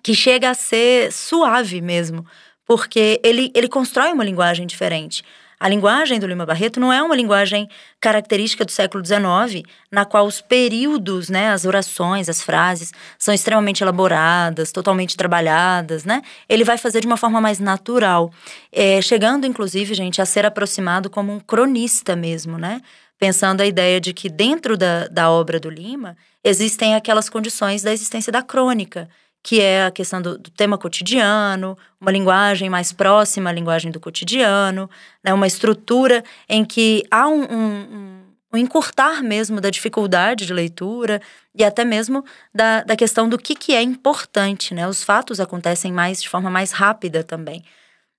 que 0.02 0.14
chega 0.14 0.50
a 0.50 0.54
ser 0.54 1.12
suave 1.12 1.82
mesmo, 1.82 2.26
porque 2.66 3.20
ele, 3.24 3.52
ele 3.56 3.68
constrói 3.68 4.12
uma 4.12 4.24
linguagem 4.24 4.68
diferente. 4.68 5.24
A 5.60 5.68
linguagem 5.68 6.20
do 6.20 6.26
Lima 6.26 6.46
Barreto 6.46 6.80
não 6.80 6.94
é 6.94 7.04
uma 7.04 7.16
linguagem 7.16 7.68
característica 8.00 8.64
do 8.64 8.72
século 8.72 9.06
XIX, 9.06 9.64
na 9.92 10.06
qual 10.06 10.26
os 10.26 10.40
períodos, 10.40 11.28
né, 11.28 11.50
as 11.50 11.66
orações, 11.66 12.30
as 12.30 12.42
frases, 12.42 12.94
são 13.18 13.34
extremamente 13.34 13.84
elaboradas, 13.84 14.72
totalmente 14.72 15.18
trabalhadas, 15.18 16.06
né? 16.06 16.22
Ele 16.48 16.64
vai 16.64 16.78
fazer 16.78 17.02
de 17.02 17.08
uma 17.08 17.18
forma 17.18 17.42
mais 17.42 17.60
natural, 17.60 18.32
é, 18.72 19.02
chegando, 19.02 19.46
inclusive, 19.46 19.94
gente, 19.94 20.22
a 20.22 20.26
ser 20.26 20.46
aproximado 20.46 21.10
como 21.10 21.34
um 21.34 21.42
cronista 21.42 22.16
mesmo, 22.16 22.58
né? 22.58 22.82
Pensando 23.18 23.60
a 23.60 23.66
ideia 23.66 24.00
de 24.00 24.14
que 24.14 24.30
dentro 24.30 24.78
da, 24.78 25.10
da 25.10 25.30
obra 25.30 25.60
do 25.60 25.70
Lima 25.70 26.16
existem 26.42 26.96
aquelas 26.96 27.30
condições 27.30 27.84
da 27.84 27.92
existência 27.92 28.32
da 28.32 28.42
crônica, 28.42 29.10
que 29.42 29.62
é 29.62 29.86
a 29.86 29.92
questão 29.92 30.22
do, 30.22 30.38
do, 30.38 30.50
tema 30.52 30.78
cotidiano, 30.78 31.78
uma 32.00 32.12
linguagem 32.12 32.70
mais 32.70 32.92
próxima 32.92 33.50
à 33.50 33.54
linguagem 33.54 33.92
do 33.92 34.00
cotidiano, 34.00 34.90
né, 35.24 35.34
uma 35.34 35.48
estrutura 35.48 36.24
em 36.48 36.66
que 36.66 37.04
há 37.10 37.28
um, 37.28 37.44
um, 37.44 38.24
um, 38.54 38.58
encurtar 38.58 39.24
mesmo 39.24 39.62
da 39.62 39.70
dificuldade 39.70 40.46
de 40.46 40.54
leitura 40.54 41.22
e 41.56 41.64
até 41.64 41.86
mesmo 41.86 42.24
da, 42.54 42.84
da 42.84 42.96
questão 42.96 43.30
do 43.30 43.38
que, 43.38 43.56
que 43.56 43.74
é 43.74 43.82
importante. 43.82 44.74
Né? 44.74 44.88
Os 44.88 45.04
fatos 45.04 45.40
acontecem 45.40 45.92
mais 45.92 46.22
de 46.22 46.30
forma 46.30 46.50
mais 46.50 46.72
rápida 46.72 47.24
também. 47.24 47.64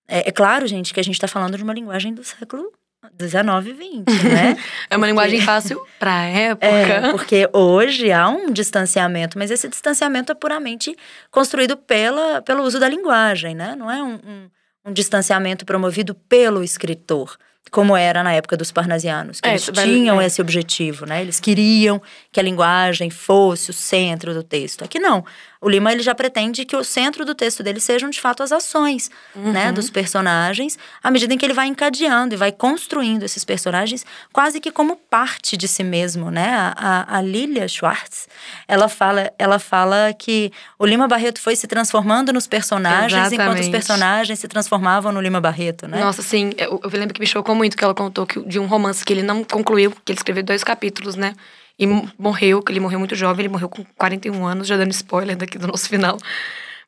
É, 0.09 0.29
é 0.29 0.33
claro, 0.33 0.67
gente, 0.67 0.95
que 0.95 1.01
a 1.01 1.05
gente 1.05 1.15
está 1.15 1.29
falando 1.29 1.57
de 1.57 1.63
uma 1.63 1.75
linguagem 1.75 2.15
do 2.15 2.25
século 2.25 2.73
19 3.13 3.71
e 3.71 3.73
20, 3.73 4.09
né? 4.25 4.57
é 4.91 4.97
uma 4.97 5.07
linguagem 5.07 5.41
fácil 5.41 5.81
para 5.99 6.25
época. 6.29 6.67
É, 6.67 7.11
porque 7.11 7.49
hoje 7.53 8.13
há 8.13 8.29
um 8.29 8.53
distanciamento, 8.53 9.39
mas 9.39 9.51
esse 9.51 9.69
distanciamento 9.69 10.33
é 10.33 10.35
puramente 10.35 10.95
construído 11.31 11.77
pela, 11.77 12.43
pelo 12.43 12.63
uso 12.63 12.79
da 12.79 12.89
linguagem, 12.89 13.55
né? 13.55 13.75
Não 13.75 13.91
é 13.91 14.03
um, 14.03 14.15
um, 14.15 14.51
um 14.87 14.93
distanciamento 14.93 15.65
promovido 15.65 16.15
pelo 16.15 16.63
escritor 16.63 17.37
como 17.71 17.97
era 17.97 18.23
na 18.23 18.33
época 18.33 18.57
dos 18.57 18.73
parnasianos, 18.73 19.41
que 19.41 19.49
é, 19.49 19.53
eles 19.53 19.71
tinham 19.73 20.21
é. 20.21 20.27
esse 20.27 20.41
objetivo, 20.41 21.07
né? 21.07 21.23
Eles 21.23 21.39
queriam 21.39 22.03
que 22.33 22.41
a 22.41 22.43
linguagem 22.43 23.11
fosse 23.11 23.71
o 23.71 23.73
centro 23.73 24.35
do 24.35 24.43
texto. 24.43 24.85
Aqui 24.85 24.99
não. 24.99 25.25
O 25.61 25.69
Lima 25.69 25.93
ele 25.93 26.03
já 26.03 26.15
pretende 26.15 26.65
que 26.65 26.75
o 26.75 26.83
centro 26.83 27.25
do 27.25 27.35
texto 27.35 27.63
dele 27.63 27.81
sejam 27.81 28.09
de 28.09 28.19
fato 28.19 28.43
as 28.43 28.51
ações, 28.51 29.11
né, 29.35 29.43
uhum. 29.45 29.53
né, 29.53 29.73
dos 29.73 29.91
personagens, 29.91 30.79
à 31.03 31.11
medida 31.11 31.35
em 31.35 31.39
que 31.39 31.45
ele 31.45 31.53
vai 31.53 31.67
encadeando 31.67 32.35
e 32.35 32.37
vai 32.37 32.51
construindo 32.51 33.25
esses 33.25 33.45
personagens 33.45 34.07
quase 34.33 34.59
que 34.59 34.71
como 34.71 34.97
parte 34.97 35.59
de 35.59 35.69
si 35.69 35.85
mesmo, 35.85 36.31
né? 36.31 36.49
A, 36.49 36.75
a, 36.77 37.19
a 37.19 37.21
Lilia 37.21 37.69
Schwartz, 37.69 38.27
ela 38.67 38.89
fala, 38.89 39.31
ela 39.39 39.59
fala 39.59 40.15
que 40.19 40.51
o 40.79 40.87
Lima 40.87 41.07
Barreto 41.07 41.41
foi 41.41 41.55
se 41.55 41.67
transformando 41.67 42.33
nos 42.33 42.47
personagens 42.47 43.13
Exatamente. 43.13 43.43
enquanto 43.43 43.61
os 43.61 43.69
personagens 43.69 44.39
se 44.39 44.49
transformavam 44.49 45.13
no 45.13 45.21
Lima 45.21 45.41
Barreto, 45.41 45.87
né? 45.87 46.01
Nossa, 46.01 46.23
sim, 46.23 46.53
eu, 46.57 46.81
eu 46.83 46.91
lembro 46.93 47.13
que 47.13 47.21
me 47.21 47.27
chocou 47.27 47.55
muito 47.55 47.77
que 47.77 47.85
ela 47.85 47.95
contou 47.95 48.27
que, 48.27 48.41
de 48.41 48.59
um 48.59 48.67
romance 48.67 49.05
que 49.05 49.13
ele 49.13 49.23
não 49.23 49.45
concluiu, 49.45 49.91
que 50.05 50.13
ele 50.13 50.19
escreveu 50.19 50.43
dois 50.43 50.65
capítulos, 50.65 51.17
né? 51.17 51.35
E 51.81 51.87
morreu, 52.19 52.63
que 52.63 52.71
ele 52.71 52.79
morreu 52.79 52.99
muito 52.99 53.15
jovem, 53.15 53.47
ele 53.47 53.49
morreu 53.49 53.71
com 53.71 53.83
41 53.97 54.45
anos, 54.45 54.69
já 54.69 54.77
dando 54.77 54.91
spoiler 54.91 55.35
daqui 55.35 55.57
do 55.57 55.67
nosso 55.67 55.89
final. 55.89 56.19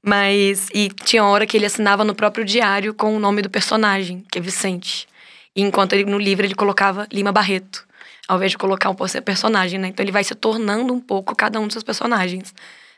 Mas, 0.02 0.68
e 0.74 0.90
tinha 0.90 1.24
hora 1.24 1.46
que 1.46 1.56
ele 1.56 1.64
assinava 1.64 2.04
no 2.04 2.14
próprio 2.14 2.44
diário 2.44 2.92
com 2.92 3.16
o 3.16 3.18
nome 3.18 3.40
do 3.40 3.48
personagem, 3.48 4.22
que 4.30 4.38
é 4.38 4.42
Vicente. 4.42 5.08
E 5.56 5.62
enquanto 5.62 5.94
ele, 5.94 6.04
no 6.04 6.18
livro, 6.18 6.44
ele 6.44 6.54
colocava 6.54 7.06
Lima 7.10 7.32
Barreto. 7.32 7.86
ao 8.28 8.36
invés 8.36 8.50
de 8.50 8.58
colocar 8.58 8.90
um 8.90 8.94
personagem, 8.94 9.78
né? 9.78 9.88
Então 9.88 10.04
ele 10.04 10.12
vai 10.12 10.24
se 10.24 10.34
tornando 10.34 10.92
um 10.92 11.00
pouco 11.00 11.34
cada 11.34 11.58
um 11.58 11.64
dos 11.64 11.72
seus 11.72 11.84
personagens. 11.84 12.54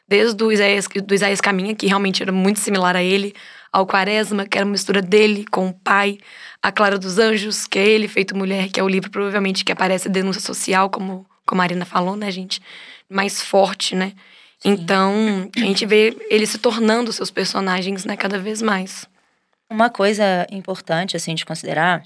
Desde 0.09 0.43
o 0.43 0.51
Isaías, 0.51 0.89
do 0.89 1.15
Isaías 1.15 1.41
Caminha, 1.41 1.77
que 1.77 1.87
realmente 1.87 2.23
era 2.23 2.33
muito 2.33 2.59
similar 2.59 2.97
a 2.97 3.03
ele, 3.03 3.35
ao 3.73 3.87
Quaresma, 3.87 4.47
que 4.47 4.59
era 4.59 4.65
uma 4.65 4.73
mistura 4.73 5.01
dele 5.01 5.45
com 5.51 5.69
o 5.69 5.73
pai, 5.73 6.19
a 6.61 6.73
Clara 6.73 6.99
dos 6.99 7.19
Anjos, 7.19 7.67
que 7.67 7.79
é 7.79 7.87
ele 7.87 8.09
feito 8.09 8.37
mulher, 8.37 8.69
que 8.69 8.81
é 8.81 8.83
o 8.83 8.89
livro 8.89 9.11
provavelmente 9.11 9.65
que 9.65 9.73
aparece 9.73 10.09
denúncia 10.09 10.41
social, 10.41 10.91
como, 10.91 11.27
como 11.47 11.61
a 11.61 11.65
Marina 11.65 11.85
falou, 11.85 12.17
né, 12.17 12.31
gente? 12.31 12.61
Mais 13.09 13.41
forte, 13.41 13.95
né? 13.95 14.13
Sim. 14.59 14.71
Então, 14.71 15.51
a 15.57 15.61
gente 15.61 15.85
vê 15.87 16.17
ele 16.31 16.47
se 16.47 16.59
tornando 16.59 17.13
seus 17.13 17.31
personagens, 17.31 18.05
né, 18.05 18.17
cada 18.17 18.39
vez 18.39 18.63
mais. 18.63 19.07
Uma 19.69 19.91
coisa 19.91 20.47
importante, 20.51 21.17
assim, 21.17 21.35
de 21.35 21.45
considerar 21.45 22.03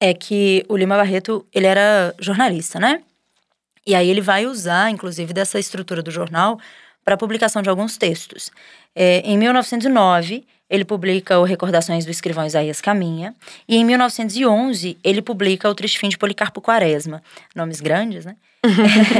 é 0.00 0.14
que 0.14 0.64
o 0.68 0.76
Lima 0.76 0.96
Barreto, 0.96 1.46
ele 1.52 1.66
era 1.66 2.14
jornalista, 2.18 2.80
né? 2.80 3.02
E 3.86 3.94
aí 3.94 4.08
ele 4.08 4.20
vai 4.20 4.46
usar, 4.46 4.90
inclusive, 4.90 5.32
dessa 5.32 5.58
estrutura 5.58 6.02
do 6.02 6.10
jornal 6.10 6.58
para 7.04 7.14
a 7.14 7.18
publicação 7.18 7.62
de 7.62 7.68
alguns 7.68 7.96
textos. 7.96 8.50
É, 8.94 9.20
em 9.20 9.36
1909, 9.38 10.46
ele 10.70 10.84
publica 10.84 11.38
o 11.40 11.42
Recordações 11.42 12.04
do 12.04 12.10
Escrivão 12.10 12.46
Isaías 12.46 12.80
Caminha, 12.80 13.34
e 13.68 13.76
em 13.76 13.84
1911 13.84 14.96
ele 15.02 15.20
publica 15.20 15.68
o 15.68 15.74
Triste 15.74 15.98
Fim 15.98 16.08
de 16.08 16.16
Policarpo 16.16 16.60
Quaresma. 16.60 17.20
Nomes 17.54 17.80
grandes, 17.80 18.24
né? 18.24 18.36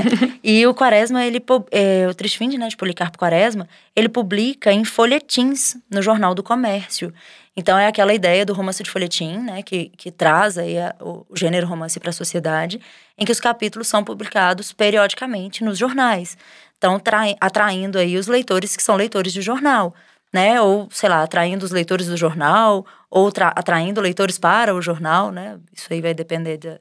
e 0.45 0.65
o 0.67 0.73
Quaresma, 0.73 1.25
ele, 1.25 1.43
é, 1.73 2.07
o 2.09 2.15
Triste 2.15 2.39
Fim 2.39 2.57
né, 2.57 2.69
de 2.69 2.77
Policarpo 2.77 3.19
Quaresma, 3.19 3.69
ele 3.97 4.09
publica 4.09 4.73
em 4.73 4.85
folhetins 4.85 5.77
no 5.91 6.01
Jornal 6.01 6.35
do 6.35 6.43
Comércio. 6.43 7.13
Então 7.57 7.77
é 7.77 7.87
aquela 7.89 8.15
ideia 8.15 8.47
do 8.47 8.53
romance 8.53 8.83
de 8.83 8.91
folhetim, 8.91 9.39
né, 9.39 9.63
que, 9.63 9.91
que 9.97 10.13
traz 10.13 10.57
aí 10.57 10.79
a, 10.79 10.95
o, 11.01 11.27
o 11.29 11.37
gênero 11.37 11.67
romance 11.67 11.99
para 11.99 12.11
a 12.11 12.13
sociedade, 12.13 12.81
em 13.19 13.25
que 13.25 13.33
os 13.33 13.41
capítulos 13.41 13.89
são 13.89 14.05
publicados 14.05 14.73
periodicamente 14.73 15.65
nos 15.65 15.77
jornais. 15.77 16.39
Então 16.79 16.99
atraindo 17.41 17.99
aí 17.99 18.17
os 18.17 18.27
leitores 18.27 18.77
que 18.77 18.83
são 18.83 18.97
leitores 18.97 19.33
de 19.33 19.43
jornal, 19.43 19.95
né, 20.33 20.61
ou 20.61 20.89
sei 20.91 21.09
lá, 21.09 21.23
atraindo 21.23 21.65
os 21.65 21.71
leitores 21.71 22.07
do 22.07 22.17
jornal, 22.17 22.87
ou 23.11 23.31
atraindo 23.55 24.01
leitores 24.01 24.39
para 24.39 24.75
o 24.75 24.81
jornal, 24.81 25.31
né? 25.31 25.59
Isso 25.73 25.93
aí 25.93 26.01
vai 26.01 26.15
depender 26.15 26.57
de, 26.57 26.81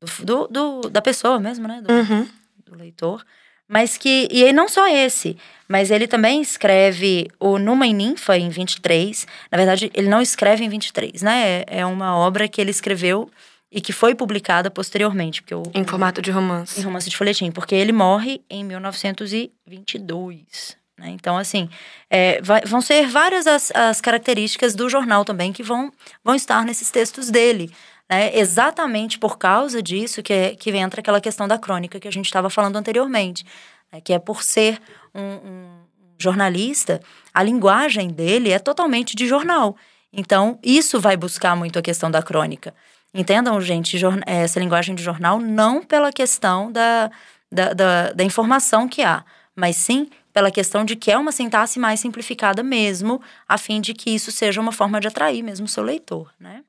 do, 0.00 0.24
do, 0.24 0.48
do, 0.48 0.90
da 0.90 1.02
pessoa 1.02 1.38
mesmo, 1.38 1.68
né? 1.68 1.82
Do, 1.82 1.92
uhum. 1.92 2.26
do 2.64 2.74
leitor. 2.76 3.22
Mas 3.68 3.96
que. 3.96 4.26
E 4.32 4.44
aí, 4.44 4.52
não 4.52 4.68
só 4.68 4.88
esse, 4.88 5.36
mas 5.68 5.92
ele 5.92 6.08
também 6.08 6.42
escreve 6.42 7.28
o 7.38 7.56
Numa 7.56 7.86
e 7.86 7.92
Ninfa 7.92 8.36
em 8.36 8.48
23. 8.48 9.28
Na 9.52 9.56
verdade, 9.56 9.92
ele 9.94 10.08
não 10.08 10.20
escreve 10.20 10.64
em 10.64 10.68
23, 10.68 11.22
né? 11.22 11.60
É, 11.60 11.78
é 11.78 11.86
uma 11.86 12.16
obra 12.16 12.48
que 12.48 12.60
ele 12.60 12.72
escreveu 12.72 13.30
e 13.70 13.80
que 13.80 13.92
foi 13.92 14.12
publicada 14.12 14.72
posteriormente. 14.72 15.40
Porque 15.40 15.54
o, 15.54 15.62
em 15.72 15.84
formato 15.84 16.20
de 16.20 16.32
romance. 16.32 16.80
Em 16.80 16.82
romance 16.82 17.08
de 17.08 17.16
folhetim, 17.16 17.52
porque 17.52 17.76
ele 17.76 17.92
morre 17.92 18.40
em 18.50 18.64
1922. 18.64 20.79
Né? 21.00 21.08
Então, 21.10 21.38
assim, 21.38 21.68
é, 22.10 22.40
vai, 22.42 22.60
vão 22.60 22.82
ser 22.82 23.06
várias 23.08 23.46
as, 23.46 23.72
as 23.74 24.00
características 24.00 24.74
do 24.74 24.88
jornal 24.88 25.24
também 25.24 25.50
que 25.50 25.62
vão, 25.62 25.90
vão 26.22 26.34
estar 26.34 26.62
nesses 26.64 26.90
textos 26.90 27.30
dele. 27.30 27.72
Né? 28.08 28.36
Exatamente 28.36 29.18
por 29.18 29.38
causa 29.38 29.82
disso 29.82 30.22
que, 30.22 30.32
é, 30.32 30.54
que 30.54 30.70
entra 30.70 31.00
aquela 31.00 31.20
questão 31.20 31.48
da 31.48 31.58
crônica 31.58 31.98
que 31.98 32.06
a 32.06 32.12
gente 32.12 32.26
estava 32.26 32.50
falando 32.50 32.76
anteriormente, 32.76 33.46
né? 33.90 34.00
que 34.02 34.12
é 34.12 34.18
por 34.18 34.42
ser 34.42 34.78
um, 35.14 35.22
um 35.22 35.80
jornalista, 36.18 37.00
a 37.32 37.42
linguagem 37.42 38.10
dele 38.10 38.50
é 38.50 38.58
totalmente 38.58 39.16
de 39.16 39.26
jornal. 39.26 39.74
Então, 40.12 40.58
isso 40.62 41.00
vai 41.00 41.16
buscar 41.16 41.56
muito 41.56 41.78
a 41.78 41.82
questão 41.82 42.10
da 42.10 42.22
crônica. 42.22 42.74
Entendam, 43.14 43.58
gente, 43.60 43.98
essa 44.26 44.60
linguagem 44.60 44.94
de 44.94 45.02
jornal 45.02 45.38
não 45.40 45.82
pela 45.82 46.12
questão 46.12 46.70
da, 46.70 47.10
da, 47.50 47.72
da, 47.72 48.12
da 48.12 48.24
informação 48.24 48.86
que 48.86 49.02
há, 49.02 49.24
mas 49.56 49.76
sim 49.76 50.10
pela 50.32 50.50
questão 50.50 50.84
de 50.84 50.96
que 50.96 51.10
é 51.10 51.18
uma 51.18 51.32
sintaxe 51.32 51.78
mais 51.78 52.00
simplificada 52.00 52.62
mesmo, 52.62 53.20
a 53.48 53.58
fim 53.58 53.80
de 53.80 53.94
que 53.94 54.10
isso 54.10 54.30
seja 54.30 54.60
uma 54.60 54.72
forma 54.72 55.00
de 55.00 55.08
atrair 55.08 55.42
mesmo 55.42 55.66
o 55.66 55.68
seu 55.68 55.82
leitor, 55.82 56.32
né? 56.38 56.62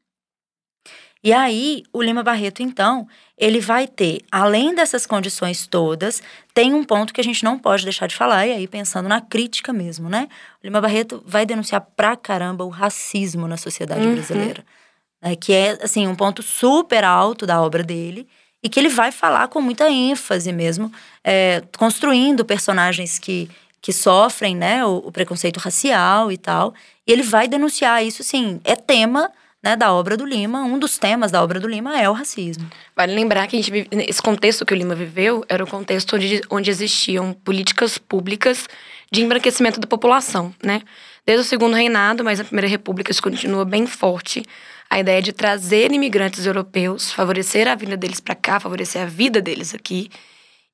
E 1.24 1.32
aí, 1.32 1.84
o 1.94 2.02
Lima 2.02 2.24
Barreto, 2.24 2.64
então, 2.64 3.08
ele 3.38 3.60
vai 3.60 3.88
ter, 3.88 4.22
além 4.32 4.74
dessas 4.74 5.06
condições 5.06 5.68
todas, 5.68 6.22
tem 6.52 6.74
um 6.74 6.84
ponto 6.84 7.14
que 7.14 7.22
a 7.22 7.24
gente 7.24 7.44
não 7.44 7.60
pode 7.60 7.84
deixar 7.84 8.08
de 8.08 8.16
falar, 8.16 8.48
e 8.48 8.54
aí 8.54 8.68
pensando 8.68 9.08
na 9.08 9.22
crítica 9.22 9.72
mesmo, 9.72 10.10
né? 10.10 10.28
O 10.64 10.66
Lima 10.66 10.82
Barreto 10.82 11.22
vai 11.24 11.46
denunciar 11.46 11.82
pra 11.96 12.16
caramba 12.16 12.66
o 12.66 12.70
racismo 12.70 13.48
na 13.48 13.56
sociedade 13.56 14.04
uhum. 14.04 14.16
brasileira. 14.16 14.66
Né? 15.22 15.36
Que 15.36 15.54
é, 15.54 15.78
assim, 15.84 16.08
um 16.08 16.16
ponto 16.16 16.42
super 16.42 17.04
alto 17.04 17.46
da 17.46 17.62
obra 17.62 17.84
dele, 17.84 18.28
e 18.64 18.70
que 18.70 18.80
ele 18.80 18.90
vai 18.90 19.12
falar 19.12 19.48
com 19.48 19.62
muita 19.62 19.90
ênfase 19.90 20.52
mesmo, 20.52 20.92
é, 21.24 21.64
construindo 21.78 22.46
personagens 22.46 23.18
que, 23.18 23.50
que 23.82 23.92
sofrem, 23.92 24.56
né, 24.56 24.86
o, 24.86 24.98
o 24.98 25.12
preconceito 25.12 25.58
racial 25.58 26.32
e 26.32 26.38
tal. 26.38 26.74
E 27.08 27.12
ele 27.12 27.24
vai 27.24 27.48
denunciar 27.48 28.06
isso, 28.06 28.24
sim, 28.24 28.62
é 28.64 28.76
tema 28.76 29.32
né, 29.64 29.76
da 29.76 29.94
obra 29.94 30.18
do 30.18 30.26
Lima, 30.26 30.64
um 30.64 30.80
dos 30.80 30.98
temas 30.98 31.32
da 31.32 31.42
obra 31.44 31.60
do 31.60 31.68
Lima 31.68 32.00
é 32.00 32.10
o 32.10 32.14
racismo. 32.14 32.68
Vale 32.96 33.14
lembrar 33.14 33.48
que 33.48 33.56
a 33.56 33.60
gente 33.60 33.72
vive, 33.72 33.88
esse 33.92 34.22
contexto 34.22 34.66
que 34.66 34.74
o 34.74 34.78
Lima 34.78 34.96
viveu 34.96 35.46
era 35.48 35.64
o 35.64 35.68
contexto 35.68 36.16
onde, 36.16 36.42
onde 36.50 36.70
existiam 36.70 37.34
políticas 37.34 37.98
públicas 37.98 38.68
de 39.12 39.22
embranquecimento 39.22 39.80
da 39.80 39.88
população, 39.88 40.54
né? 40.64 40.82
Desde 41.26 41.46
o 41.46 41.48
segundo 41.48 41.76
reinado, 41.76 42.24
mas 42.24 42.40
a 42.40 42.44
primeira 42.44 42.68
república 42.68 43.12
isso 43.12 43.22
continua 43.22 43.64
bem 43.64 43.86
forte. 43.86 44.44
A 44.92 45.00
ideia 45.00 45.22
de 45.22 45.32
trazer 45.32 45.90
imigrantes 45.94 46.46
europeus, 46.46 47.14
favorecer 47.14 47.66
a 47.66 47.76
vinda 47.76 47.96
deles 47.96 48.20
para 48.20 48.36
cá, 48.36 48.60
favorecer 48.60 49.02
a 49.02 49.06
vida 49.06 49.42
deles 49.42 49.74
aqui 49.74 50.10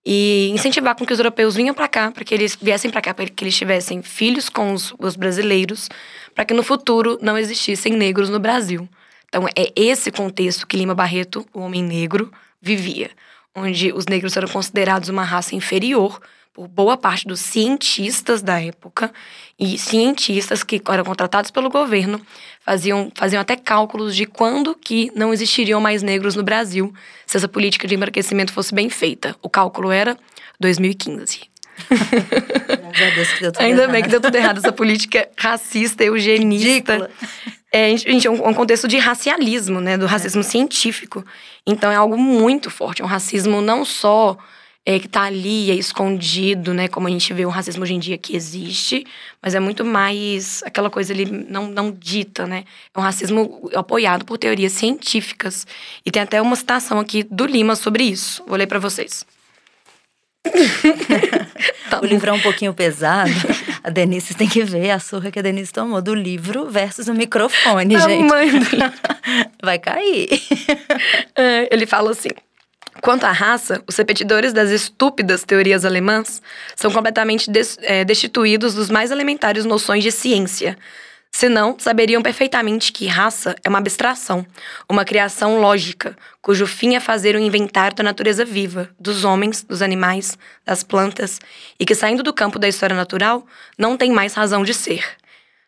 e 0.03 0.49
incentivar 0.51 0.95
com 0.95 1.05
que 1.05 1.13
os 1.13 1.19
europeus 1.19 1.53
vinham 1.53 1.75
para 1.75 1.87
cá, 1.87 2.09
para 2.09 2.23
que 2.23 2.33
eles 2.33 2.57
viessem 2.59 2.89
para 2.89 2.99
cá, 2.99 3.13
para 3.13 3.27
que 3.27 3.43
eles 3.43 3.55
tivessem 3.55 4.01
filhos 4.01 4.49
com 4.49 4.73
os, 4.73 4.91
os 4.97 5.15
brasileiros, 5.15 5.87
para 6.33 6.45
que 6.45 6.53
no 6.55 6.63
futuro 6.63 7.19
não 7.21 7.37
existissem 7.37 7.93
negros 7.93 8.27
no 8.27 8.39
Brasil. 8.39 8.89
Então 9.29 9.47
é 9.55 9.71
esse 9.75 10.09
contexto 10.09 10.65
que 10.65 10.77
Lima 10.77 10.95
Barreto, 10.95 11.45
o 11.53 11.59
homem 11.59 11.83
negro, 11.83 12.31
vivia, 12.59 13.11
onde 13.55 13.93
os 13.93 14.07
negros 14.07 14.35
eram 14.35 14.47
considerados 14.47 15.09
uma 15.09 15.23
raça 15.23 15.55
inferior 15.55 16.19
por 16.57 16.67
boa 16.67 16.97
parte 16.97 17.27
dos 17.27 17.39
cientistas 17.39 18.41
da 18.41 18.59
época 18.59 19.13
e 19.59 19.77
cientistas 19.77 20.63
que 20.63 20.81
eram 20.89 21.03
contratados 21.03 21.51
pelo 21.51 21.69
governo 21.69 22.19
faziam, 22.65 23.11
faziam 23.13 23.39
até 23.39 23.55
cálculos 23.55 24.15
de 24.15 24.25
quando 24.25 24.73
que 24.73 25.11
não 25.15 25.31
existiriam 25.31 25.79
mais 25.79 26.01
negros 26.01 26.35
no 26.35 26.41
Brasil 26.41 26.91
se 27.27 27.37
essa 27.37 27.47
política 27.47 27.87
de 27.87 27.93
embranquecimento 27.93 28.51
fosse 28.51 28.73
bem 28.73 28.89
feita. 28.89 29.35
O 29.39 29.47
cálculo 29.47 29.91
era 29.91 30.17
2015. 30.59 31.41
Ainda 33.59 33.83
errado. 33.83 33.91
bem 33.91 34.01
que 34.01 34.09
deu 34.09 34.19
tudo 34.19 34.35
errado 34.35 34.57
essa 34.57 34.71
política 34.71 35.29
racista, 35.37 36.03
eugenista. 36.03 37.07
É, 37.71 37.95
gente, 37.95 38.25
é 38.25 38.31
um, 38.31 38.47
um 38.47 38.53
contexto 38.55 38.87
de 38.87 38.97
racialismo, 38.97 39.79
né? 39.79 39.95
Do 39.95 40.05
é. 40.05 40.07
racismo 40.07 40.41
é. 40.41 40.43
científico. 40.43 41.23
Então 41.67 41.91
é 41.91 41.95
algo 41.95 42.17
muito 42.17 42.71
forte. 42.71 43.03
É 43.03 43.05
um 43.05 43.07
racismo 43.07 43.61
não 43.61 43.85
só 43.85 44.35
é, 44.87 44.99
que 44.99 45.05
está 45.05 45.23
ali, 45.23 45.69
é 45.69 45.73
escondido, 45.73 46.73
né? 46.73 46.87
Como 46.87 47.07
a 47.07 47.11
gente 47.11 47.33
vê 47.33 47.45
o 47.45 47.49
racismo 47.49 47.83
hoje 47.83 47.93
em 47.93 47.99
dia 47.99 48.17
que 48.17 48.37
existe, 48.37 49.05
mas 49.41 49.53
é 49.53 49.59
muito 49.59 49.83
mais 49.83 50.63
aquela 50.65 50.89
coisa 50.89 51.11
ali 51.11 51.25
não, 51.25 51.67
não 51.67 51.91
dita, 51.91 52.47
né? 52.47 52.63
É 52.95 52.97
um 52.97 53.01
racismo 53.01 53.69
apoiado 53.75 54.23
por 54.23 54.37
teorias 54.37 54.71
científicas. 54.71 55.67
E 56.05 56.09
tem 56.09 56.21
até 56.21 56.41
uma 56.41 56.55
citação 56.55 57.01
aqui 57.01 57.21
do 57.29 57.45
Lima 57.45 57.75
sobre 57.75 58.05
isso. 58.05 58.41
Vou 58.47 58.55
ler 58.55 58.65
para 58.65 58.79
vocês. 58.79 59.25
tá 61.89 61.99
o 62.01 62.05
livro 62.05 62.29
é 62.29 62.33
um 62.33 62.39
pouquinho 62.39 62.73
pesado. 62.73 63.33
A 63.83 63.89
Denise 63.89 64.35
tem 64.35 64.47
que 64.47 64.63
ver 64.63 64.91
a 64.91 64.99
surra 64.99 65.29
que 65.31 65.39
a 65.39 65.41
Denise 65.41 65.73
tomou 65.73 66.01
do 66.01 66.15
livro 66.15 66.69
versus 66.69 67.09
o 67.09 67.13
microfone, 67.13 67.93
a 67.93 67.99
gente. 68.07 68.23
Mãe 68.23 68.57
do... 68.57 68.65
Vai 69.61 69.79
cair. 69.79 70.29
É, 71.35 71.67
ele 71.73 71.85
fala 71.85 72.11
assim: 72.11 72.29
Quanto 73.01 73.25
à 73.25 73.31
raça, 73.31 73.81
os 73.87 73.95
repetidores 73.95 74.53
das 74.53 74.69
estúpidas 74.69 75.43
teorias 75.43 75.85
alemãs 75.85 76.41
são 76.75 76.91
completamente 76.91 77.49
des, 77.49 77.77
é, 77.81 78.03
destituídos 78.03 78.73
dos 78.73 78.89
mais 78.89 79.11
elementares 79.11 79.65
noções 79.65 80.03
de 80.03 80.11
ciência. 80.11 80.77
Senão, 81.31 81.75
saberiam 81.77 82.21
perfeitamente 82.21 82.91
que 82.91 83.05
raça 83.05 83.55
é 83.63 83.69
uma 83.69 83.77
abstração, 83.77 84.45
uma 84.89 85.05
criação 85.05 85.59
lógica, 85.59 86.17
cujo 86.41 86.65
fim 86.65 86.95
é 86.95 86.99
fazer 86.99 87.35
um 87.35 87.39
inventário 87.39 87.95
da 87.95 88.03
natureza 88.03 88.43
viva, 88.43 88.89
dos 88.99 89.23
homens, 89.23 89.61
dos 89.61 89.81
animais, 89.81 90.37
das 90.65 90.81
plantas, 90.83 91.39
e 91.79 91.85
que, 91.85 91.93
saindo 91.93 92.23
do 92.23 92.33
campo 92.33 92.57
da 92.57 92.67
história 92.67 92.95
natural, 92.95 93.45
não 93.77 93.95
tem 93.95 94.11
mais 94.11 94.33
razão 94.33 94.63
de 94.63 94.73
ser. 94.73 95.05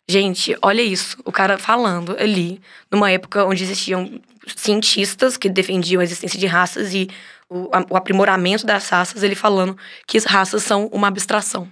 Gente, 0.09 0.57
olha 0.63 0.81
isso, 0.81 1.15
o 1.23 1.31
cara 1.31 1.55
falando 1.59 2.15
ali, 2.19 2.59
numa 2.89 3.11
época 3.11 3.45
onde 3.45 3.63
existiam 3.63 4.19
cientistas 4.55 5.37
que 5.37 5.47
defendiam 5.47 6.01
a 6.01 6.03
existência 6.03 6.39
de 6.39 6.47
raças 6.47 6.95
e 6.95 7.07
o, 7.47 7.69
o 7.91 7.95
aprimoramento 7.95 8.65
das 8.65 8.89
raças, 8.89 9.21
ele 9.21 9.35
falando 9.35 9.77
que 10.07 10.17
as 10.17 10.25
raças 10.25 10.63
são 10.63 10.87
uma 10.87 11.07
abstração. 11.07 11.71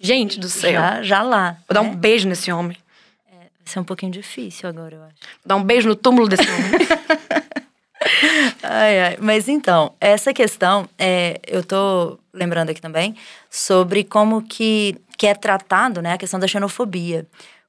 Gente 0.00 0.40
do 0.40 0.48
céu. 0.48 0.72
Já, 0.72 1.02
já 1.02 1.22
lá. 1.22 1.58
Vou 1.68 1.74
dar 1.74 1.82
um 1.82 1.90
né? 1.90 1.96
beijo 1.96 2.26
nesse 2.26 2.50
homem. 2.50 2.78
É, 3.30 3.34
vai 3.34 3.66
ser 3.66 3.78
um 3.78 3.84
pouquinho 3.84 4.10
difícil 4.10 4.66
agora, 4.66 4.94
eu 4.94 5.02
acho. 5.02 5.14
Vou 5.20 5.44
dar 5.44 5.56
um 5.56 5.62
beijo 5.62 5.86
no 5.86 5.94
túmulo 5.94 6.28
desse 6.28 6.50
homem. 6.50 6.70
Ai, 8.62 9.00
ai. 9.00 9.18
Mas 9.20 9.48
então, 9.48 9.92
essa 10.00 10.32
questão, 10.32 10.88
é, 10.98 11.40
eu 11.46 11.62
tô 11.62 12.18
lembrando 12.32 12.70
aqui 12.70 12.80
também 12.80 13.16
sobre 13.50 14.04
como 14.04 14.42
que, 14.42 14.96
que 15.16 15.26
é 15.26 15.34
tratado 15.34 16.00
né, 16.00 16.12
a 16.12 16.18
questão 16.18 16.38
da 16.38 16.46
xenofobia. 16.46 17.26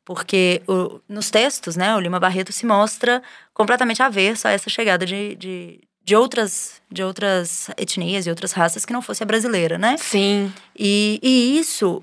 Porque 0.08 0.62
o, 0.66 1.02
nos 1.10 1.30
textos, 1.30 1.76
né, 1.76 1.94
o 1.94 2.00
Lima 2.00 2.18
Barreto 2.18 2.54
se 2.54 2.66
mostra 2.66 3.22
completamente 3.54 4.02
avesso 4.02 4.48
a 4.48 4.52
essa 4.52 4.70
chegada 4.70 5.06
de, 5.06 5.36
de, 5.36 5.82
de 6.02 6.16
outras, 6.16 6.82
de 6.90 7.04
outras 7.04 7.70
etnias 7.76 8.26
e 8.26 8.30
outras 8.30 8.54
raças 8.54 8.86
que 8.86 8.94
não 8.94 9.02
fosse 9.02 9.22
a 9.22 9.26
brasileira, 9.26 9.78
né? 9.78 9.98
Sim. 9.98 10.50
E, 10.80 11.20
e 11.22 11.60
isso 11.60 12.02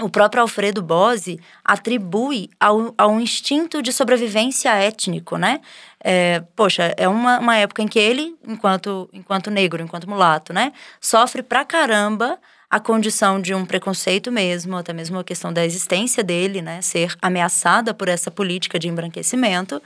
o 0.00 0.08
próprio 0.08 0.40
Alfredo 0.40 0.80
Bose 0.80 1.38
atribui 1.62 2.48
ao, 2.58 2.94
ao 2.96 3.20
instinto 3.20 3.82
de 3.82 3.92
sobrevivência 3.92 4.70
étnico, 4.70 5.36
né? 5.36 5.60
É, 6.02 6.42
poxa, 6.56 6.94
é 6.96 7.06
uma, 7.06 7.40
uma 7.40 7.56
época 7.56 7.82
em 7.82 7.88
que 7.88 7.98
ele, 7.98 8.34
enquanto, 8.46 9.06
enquanto 9.12 9.50
negro, 9.50 9.82
enquanto 9.82 10.08
mulato, 10.08 10.54
né? 10.54 10.72
Sofre 10.98 11.42
pra 11.42 11.62
caramba 11.62 12.38
a 12.70 12.78
condição 12.78 13.40
de 13.40 13.54
um 13.54 13.64
preconceito 13.64 14.30
mesmo, 14.30 14.76
até 14.76 14.92
mesmo 14.92 15.18
a 15.18 15.24
questão 15.24 15.52
da 15.52 15.64
existência 15.64 16.22
dele, 16.22 16.60
né? 16.60 16.82
Ser 16.82 17.14
ameaçada 17.22 17.94
por 17.94 18.08
essa 18.08 18.30
política 18.30 18.78
de 18.78 18.88
embranquecimento. 18.88 19.82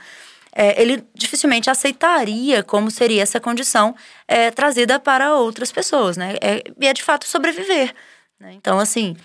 É, 0.55 0.79
ele 0.79 1.03
dificilmente 1.15 1.69
aceitaria 1.69 2.61
como 2.61 2.91
seria 2.91 3.23
essa 3.23 3.39
condição 3.39 3.95
é, 4.27 4.51
trazida 4.51 4.99
para 4.99 5.35
outras 5.35 5.71
pessoas, 5.71 6.17
né? 6.17 6.35
É, 6.41 6.63
e 6.79 6.87
é 6.87 6.93
de 6.93 7.01
fato 7.01 7.27
sobreviver. 7.27 7.93
Né? 8.39 8.53
Então, 8.53 8.79
assim, 8.79 9.15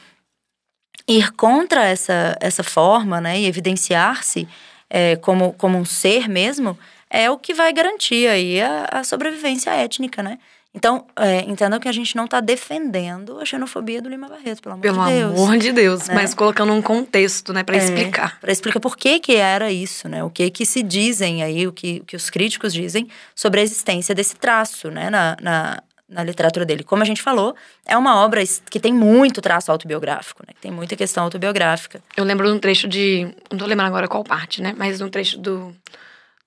ir 1.07 1.33
contra 1.33 1.85
essa, 1.85 2.37
essa 2.41 2.63
forma, 2.63 3.21
né, 3.21 3.41
e 3.41 3.47
evidenciar-se 3.47 4.47
é, 4.89 5.17
como, 5.17 5.53
como 5.55 5.77
um 5.77 5.85
ser 5.85 6.29
mesmo, 6.29 6.79
é 7.11 7.31
o 7.31 7.39
que 7.39 7.55
vai 7.55 7.73
garantir 7.73 8.29
aí 8.29 8.61
a, 8.61 8.89
a 8.93 9.05
sobrevivência 9.05 9.71
étnica, 9.71 10.23
né? 10.23 10.39
Então, 10.79 11.05
é, 11.17 11.41
entendam 11.41 11.81
que 11.81 11.89
a 11.89 11.93
gente 11.93 12.15
não 12.15 12.27
está 12.27 12.41
defendendo 12.41 13.41
a 13.41 13.45
xenofobia 13.45 14.01
do 14.01 14.09
Lima 14.09 14.29
Barreto, 14.29 14.63
pelo 14.63 14.75
amor 14.75 14.83
pelo 14.83 15.05
de 15.05 15.11
Deus. 15.11 15.33
Pelo 15.33 15.45
amor 15.45 15.59
de 15.59 15.73
Deus, 15.73 16.07
né? 16.07 16.15
mas 16.15 16.35
colocando 16.35 16.73
um 16.73 16.81
contexto, 16.81 17.53
né, 17.53 17.65
para 17.65 17.75
é, 17.75 17.79
explicar. 17.81 18.39
Para 18.41 18.53
explicar 18.53 18.79
por 18.79 18.97
que 18.97 19.19
que 19.19 19.35
era 19.35 19.73
isso, 19.73 20.09
né? 20.09 20.23
O 20.23 20.31
que 20.31 20.49
que 20.51 20.65
se 20.65 20.85
dizem 20.85 21.43
aí, 21.43 21.67
o 21.67 21.73
que, 21.73 21.99
que 22.07 22.15
os 22.15 22.31
críticos 22.31 22.73
dizem 22.73 23.09
sobre 23.35 23.59
a 23.59 23.63
existência 23.65 24.15
desse 24.15 24.37
traço, 24.37 24.89
né, 24.89 25.11
na, 25.11 25.37
na, 25.43 25.83
na 26.09 26.23
literatura 26.23 26.65
dele. 26.65 26.85
Como 26.85 27.03
a 27.03 27.07
gente 27.07 27.21
falou, 27.21 27.57
é 27.85 27.97
uma 27.97 28.23
obra 28.25 28.41
que 28.71 28.79
tem 28.79 28.93
muito 28.93 29.43
traço 29.43 29.73
autobiográfico, 29.73 30.45
né? 30.47 30.55
Tem 30.61 30.71
muita 30.71 30.95
questão 30.95 31.25
autobiográfica. 31.25 32.01
Eu 32.17 32.23
lembro 32.23 32.47
de 32.47 32.53
um 32.53 32.61
trecho 32.61 32.87
de. 32.87 33.35
Não 33.51 33.59
tô 33.59 33.67
lembrando 33.67 33.89
agora 33.89 34.07
qual 34.07 34.23
parte, 34.23 34.63
né? 34.63 34.77
Mas 34.79 34.99
de 34.99 35.03
um 35.03 35.11
trecho 35.11 35.39
do. 35.39 35.75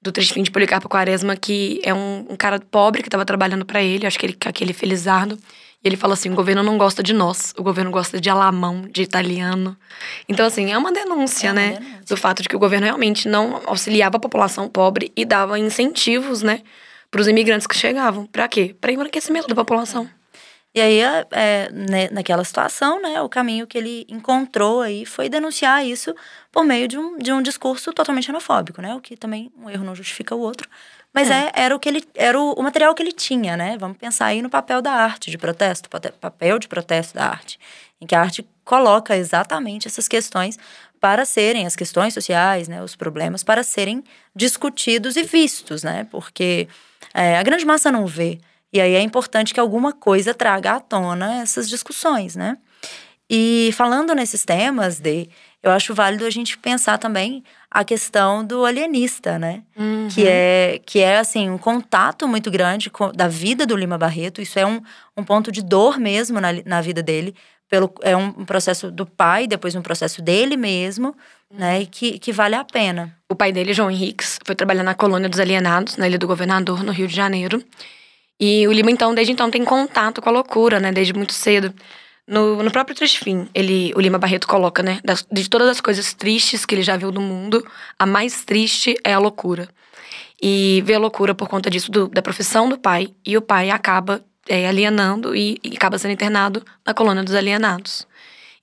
Do 0.01 0.11
Tristim 0.11 0.41
de 0.41 0.49
Policarpo 0.49 0.89
Quaresma, 0.89 1.35
que 1.35 1.79
é 1.83 1.93
um, 1.93 2.25
um 2.29 2.35
cara 2.35 2.59
pobre 2.59 3.01
que 3.01 3.07
estava 3.07 3.23
trabalhando 3.23 3.65
para 3.65 3.83
ele, 3.83 4.07
acho 4.07 4.17
que 4.17 4.25
ele, 4.25 4.37
aquele 4.45 4.73
Felizardo. 4.73 5.37
E 5.83 5.87
ele 5.87 5.95
fala 5.95 6.13
assim: 6.13 6.31
o 6.31 6.35
governo 6.35 6.63
não 6.63 6.77
gosta 6.77 7.03
de 7.03 7.13
nós, 7.13 7.53
o 7.57 7.63
governo 7.63 7.91
gosta 7.91 8.19
de 8.19 8.29
alamão, 8.29 8.87
de 8.91 9.03
italiano. 9.03 9.77
Então, 10.27 10.45
assim, 10.45 10.71
é 10.71 10.77
uma 10.77 10.91
denúncia, 10.91 11.49
é 11.49 11.51
uma 11.51 11.61
né? 11.61 11.73
denúncia. 11.73 12.01
Do 12.07 12.17
fato 12.17 12.41
de 12.41 12.49
que 12.49 12.55
o 12.55 12.59
governo 12.59 12.85
realmente 12.85 13.27
não 13.27 13.61
auxiliava 13.65 14.17
a 14.17 14.19
população 14.19 14.67
pobre 14.67 15.11
e 15.15 15.23
dava 15.23 15.59
incentivos, 15.59 16.41
né? 16.41 16.61
para 17.11 17.21
os 17.21 17.27
imigrantes 17.27 17.67
que 17.67 17.75
chegavam. 17.75 18.25
Para 18.25 18.47
quê? 18.47 18.73
Para 18.79 18.93
embranquecimento 18.93 19.47
da 19.47 19.53
população. 19.53 20.09
E 20.73 20.79
aí, 20.79 21.01
é, 21.31 21.69
né, 21.71 22.07
naquela 22.11 22.43
situação, 22.45 23.01
né, 23.01 23.21
o 23.21 23.27
caminho 23.27 23.67
que 23.67 23.77
ele 23.77 24.05
encontrou 24.07 24.81
aí 24.81 25.05
foi 25.05 25.27
denunciar 25.27 25.85
isso 25.85 26.15
por 26.49 26.63
meio 26.63 26.87
de 26.87 26.97
um, 26.97 27.17
de 27.17 27.33
um 27.33 27.41
discurso 27.41 27.91
totalmente 27.91 28.25
xenofóbico, 28.25 28.81
né? 28.81 28.95
O 28.95 29.01
que 29.01 29.17
também 29.17 29.51
um 29.57 29.69
erro 29.69 29.83
não 29.83 29.93
justifica 29.93 30.33
o 30.33 30.39
outro. 30.39 30.69
Mas 31.13 31.29
é. 31.29 31.47
é 31.47 31.51
era 31.63 31.75
o 31.75 31.79
que 31.79 31.89
ele 31.89 32.03
era 32.15 32.39
o, 32.39 32.53
o, 32.53 32.63
material 32.63 32.95
que 32.95 33.03
ele 33.03 33.11
tinha, 33.11 33.57
né? 33.57 33.77
Vamos 33.77 33.97
pensar 33.97 34.27
aí 34.27 34.41
no 34.41 34.49
papel 34.49 34.81
da 34.81 34.93
arte 34.93 35.29
de 35.29 35.37
protesto, 35.37 35.89
papel 35.89 36.57
de 36.57 36.69
protesto 36.69 37.15
da 37.15 37.25
arte, 37.25 37.59
em 37.99 38.05
que 38.05 38.15
a 38.15 38.21
arte 38.21 38.47
coloca 38.63 39.15
exatamente 39.15 39.87
essas 39.87 40.07
questões 40.07 40.57
para 41.01 41.25
serem 41.25 41.65
as 41.65 41.75
questões 41.75 42.13
sociais, 42.13 42.67
né, 42.67 42.81
os 42.83 42.95
problemas 42.95 43.43
para 43.43 43.63
serem 43.63 44.03
discutidos 44.35 45.15
e 45.15 45.23
vistos, 45.23 45.83
né? 45.83 46.07
Porque 46.11 46.67
é, 47.13 47.37
a 47.37 47.43
grande 47.43 47.65
massa 47.65 47.91
não 47.91 48.05
vê. 48.05 48.39
E 48.73 48.79
aí 48.79 48.93
é 48.93 49.01
importante 49.01 49.53
que 49.53 49.59
alguma 49.59 49.91
coisa 49.91 50.33
traga 50.33 50.73
à 50.73 50.79
tona 50.79 51.41
essas 51.41 51.67
discussões, 51.67 52.35
né? 52.35 52.57
E 53.29 53.71
falando 53.73 54.13
nesses 54.13 54.43
temas, 54.43 54.99
de, 54.99 55.29
eu 55.63 55.71
acho 55.71 55.93
válido 55.93 56.25
a 56.25 56.29
gente 56.29 56.57
pensar 56.57 56.97
também 56.97 57.43
a 57.69 57.85
questão 57.85 58.43
do 58.43 58.65
alienista, 58.65 59.39
né? 59.39 59.63
Uhum. 59.77 60.09
Que, 60.11 60.27
é, 60.27 60.81
que 60.85 60.99
é, 60.99 61.17
assim, 61.17 61.49
um 61.49 61.57
contato 61.57 62.27
muito 62.27 62.51
grande 62.51 62.89
com, 62.89 63.09
da 63.11 63.29
vida 63.29 63.65
do 63.65 63.77
Lima 63.77 63.97
Barreto. 63.97 64.41
Isso 64.41 64.59
é 64.59 64.65
um, 64.65 64.81
um 65.15 65.23
ponto 65.23 65.49
de 65.49 65.61
dor 65.61 65.97
mesmo 65.97 66.41
na, 66.41 66.49
na 66.65 66.81
vida 66.81 67.01
dele. 67.01 67.33
Pelo, 67.69 67.93
é 68.01 68.17
um, 68.17 68.33
um 68.39 68.45
processo 68.45 68.91
do 68.91 69.05
pai, 69.05 69.47
depois 69.47 69.75
um 69.75 69.81
processo 69.81 70.21
dele 70.21 70.57
mesmo, 70.57 71.15
né? 71.49 71.83
E 71.83 71.85
que, 71.85 72.19
que 72.19 72.33
vale 72.33 72.55
a 72.55 72.65
pena. 72.65 73.15
O 73.29 73.35
pai 73.35 73.53
dele, 73.53 73.73
João 73.73 73.89
Henriques, 73.89 74.39
foi 74.45 74.55
trabalhar 74.55 74.83
na 74.83 74.93
colônia 74.93 75.29
dos 75.29 75.39
alienados, 75.39 75.95
na 75.95 76.05
Ilha 76.05 76.19
do 76.19 76.27
Governador, 76.27 76.83
no 76.83 76.91
Rio 76.91 77.07
de 77.07 77.15
Janeiro. 77.15 77.63
E 78.43 78.67
o 78.67 78.71
Lima, 78.71 78.89
então, 78.89 79.13
desde 79.13 79.31
então, 79.31 79.51
tem 79.51 79.63
contato 79.63 80.19
com 80.19 80.27
a 80.27 80.31
loucura, 80.31 80.79
né? 80.79 80.91
Desde 80.91 81.13
muito 81.13 81.31
cedo. 81.31 81.71
No, 82.27 82.63
no 82.63 82.71
próprio 82.71 82.95
Triste 82.95 83.19
Fim, 83.19 83.47
ele, 83.53 83.93
o 83.95 84.01
Lima 84.01 84.17
Barreto 84.17 84.47
coloca, 84.47 84.81
né? 84.81 84.99
Das, 85.03 85.23
de 85.31 85.47
todas 85.47 85.69
as 85.69 85.79
coisas 85.79 86.11
tristes 86.15 86.65
que 86.65 86.73
ele 86.73 86.81
já 86.81 86.97
viu 86.97 87.11
do 87.11 87.21
mundo, 87.21 87.63
a 87.99 88.05
mais 88.05 88.43
triste 88.43 88.97
é 89.03 89.13
a 89.13 89.19
loucura. 89.19 89.69
E 90.41 90.81
vê 90.83 90.95
a 90.95 90.99
loucura 90.99 91.35
por 91.35 91.47
conta 91.47 91.69
disso, 91.69 91.91
do, 91.91 92.07
da 92.07 92.19
profissão 92.23 92.67
do 92.67 92.79
pai. 92.79 93.13
E 93.23 93.37
o 93.37 93.43
pai 93.43 93.69
acaba 93.69 94.23
é, 94.49 94.67
alienando 94.67 95.35
e, 95.35 95.59
e 95.63 95.75
acaba 95.75 95.99
sendo 95.99 96.13
internado 96.13 96.65
na 96.83 96.95
colônia 96.95 97.21
dos 97.21 97.35
alienados. 97.35 98.07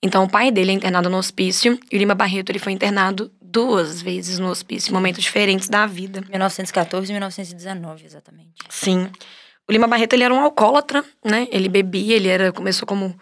Então, 0.03 0.25
o 0.25 0.29
pai 0.29 0.51
dele 0.51 0.73
é 0.73 0.75
internado 0.75 1.09
no 1.09 1.19
hospício 1.19 1.79
e 1.91 1.97
o 1.97 1.99
Lima 2.01 2.17
Barreto 2.17 2.51
ele 2.51 2.59
foi 2.59 2.73
internado 2.73 3.31
duas 3.41 4.03
vezes 4.03 4.41
no 4.41 4.49
hospício, 4.49 4.93
momentos 4.93 5.23
diferentes 5.23 5.69
da 5.69 5.87
vida. 5.87 6.21
1914 6.29 7.11
e 7.11 7.14
1919, 7.14 8.05
exatamente. 8.05 8.51
Sim. 8.69 9.09
O 9.68 9.72
Lima 9.72 9.87
Barreto 9.87 10.14
ele 10.14 10.24
era 10.24 10.33
um 10.33 10.40
alcoólatra, 10.40 11.04
né? 11.22 11.46
Ele 11.50 11.68
bebia, 11.68 12.16
ele 12.16 12.28
era 12.28 12.50
começou 12.52 12.87
como 12.87 13.14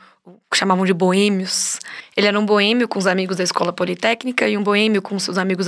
chamavam 0.54 0.84
de 0.84 0.92
boêmios. 0.92 1.78
Ele 2.16 2.26
era 2.26 2.38
um 2.38 2.46
boêmio 2.46 2.88
com 2.88 2.98
os 2.98 3.06
amigos 3.06 3.36
da 3.36 3.44
escola 3.44 3.72
politécnica 3.72 4.48
e 4.48 4.56
um 4.56 4.62
boêmio 4.62 5.02
com 5.02 5.18
seus 5.18 5.38
amigos 5.38 5.66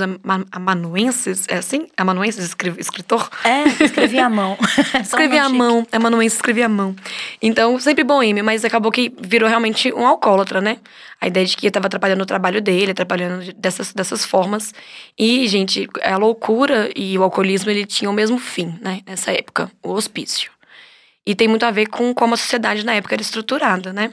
amanuenses. 0.51 1.45
É 1.47 1.57
assim? 1.57 1.87
Amanuenses, 1.95 2.55
escritor? 2.77 3.29
É, 3.43 3.63
escrevia 3.83 4.25
à 4.25 4.29
mão. 4.29 4.57
escrevia 5.01 5.43
à 5.43 5.49
mão. 5.49 5.85
Amanuense 5.91 6.35
escrevia 6.35 6.65
à 6.65 6.69
mão. 6.69 6.95
Então, 7.41 7.79
sempre 7.79 8.03
boêmio, 8.03 8.43
mas 8.43 8.65
acabou 8.65 8.91
que 8.91 9.13
virou 9.21 9.47
realmente 9.47 9.93
um 9.93 10.05
alcoólatra, 10.05 10.59
né? 10.59 10.77
A 11.21 11.27
ideia 11.27 11.45
de 11.45 11.55
que 11.55 11.67
estava 11.67 11.87
atrapalhando 11.87 12.23
o 12.23 12.25
trabalho 12.25 12.61
dele, 12.61 12.91
atrapalhando 12.91 13.53
dessas, 13.53 13.93
dessas 13.93 14.25
formas. 14.25 14.73
E, 15.17 15.47
gente, 15.47 15.87
a 16.01 16.17
loucura 16.17 16.89
e 16.95 17.17
o 17.17 17.23
alcoolismo, 17.23 17.69
ele 17.69 17.85
tinham 17.85 18.11
o 18.11 18.15
mesmo 18.15 18.39
fim, 18.39 18.77
né? 18.81 19.01
Nessa 19.05 19.31
época, 19.31 19.69
o 19.83 19.91
hospício. 19.91 20.51
E 21.29 21.35
tem 21.35 21.47
muito 21.47 21.63
a 21.63 21.69
ver 21.69 21.85
com 21.85 22.11
como 22.11 22.33
a 22.33 22.37
sociedade 22.37 22.83
na 22.83 22.95
época 22.95 23.13
era 23.13 23.21
estruturada, 23.21 23.93
né? 23.93 24.11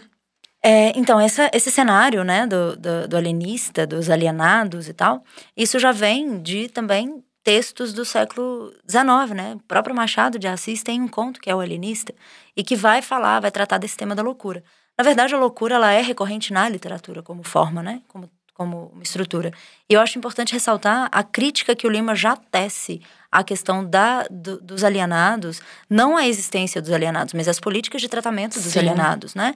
É, 0.62 0.92
então, 0.98 1.18
essa, 1.18 1.50
esse 1.50 1.70
cenário, 1.70 2.22
né, 2.22 2.46
do, 2.46 2.76
do, 2.76 3.09
do, 3.09 3.16
alienista, 3.16 3.87
dos 3.87 4.11
alienados 4.11 4.87
e 4.87 4.92
tal, 4.92 5.24
isso 5.57 5.79
já 5.79 5.92
vem 5.92 6.42
de 6.42 6.68
também 6.68 7.24
textos 7.42 7.94
do 7.94 8.05
século 8.05 8.70
XIX, 8.87 9.35
né? 9.35 9.55
O 9.55 9.61
próprio 9.61 9.96
Machado 9.96 10.38
de 10.38 10.46
Assis 10.46 10.83
tem 10.83 11.00
um 11.00 11.09
conto 11.09 11.40
que 11.40 11.48
é 11.48 11.55
o 11.55 11.61
alienista 11.61 12.14
e 12.55 12.62
que 12.62 12.76
vai 12.76 13.00
falar, 13.00 13.40
vai 13.40 13.50
tratar 13.50 13.79
desse 13.79 13.96
tema 13.96 14.14
da 14.14 14.22
loucura. 14.22 14.62
Na 14.98 15.02
verdade, 15.02 15.35
a 15.35 15.38
loucura 15.38 15.76
ela 15.76 15.92
é 15.92 16.02
recorrente 16.02 16.52
na 16.52 16.68
literatura 16.68 17.22
como 17.22 17.42
forma, 17.42 17.83
né? 17.83 18.02
Como, 18.09 18.29
como 18.52 18.92
estrutura. 19.00 19.52
E 19.88 19.94
eu 19.94 20.02
acho 20.02 20.18
importante 20.18 20.52
ressaltar 20.52 21.09
a 21.11 21.24
crítica 21.24 21.74
que 21.74 21.87
o 21.87 21.90
Lima 21.90 22.14
já 22.14 22.37
tece 22.37 23.00
à 23.31 23.45
questão 23.45 23.85
da, 23.85 24.27
do, 24.31 24.61
dos 24.61 24.85
alienados, 24.85 25.61
não 25.89 26.17
a 26.17 26.27
existência 26.27 26.81
dos 26.81 26.93
alienados, 26.93 27.35
mas 27.35 27.49
as 27.49 27.61
políticas 27.61 28.01
de 28.01 28.09
tratamento 28.09 28.55
dos 28.55 28.73
Sim. 28.73 28.81
alienados, 28.81 29.35
né? 29.35 29.55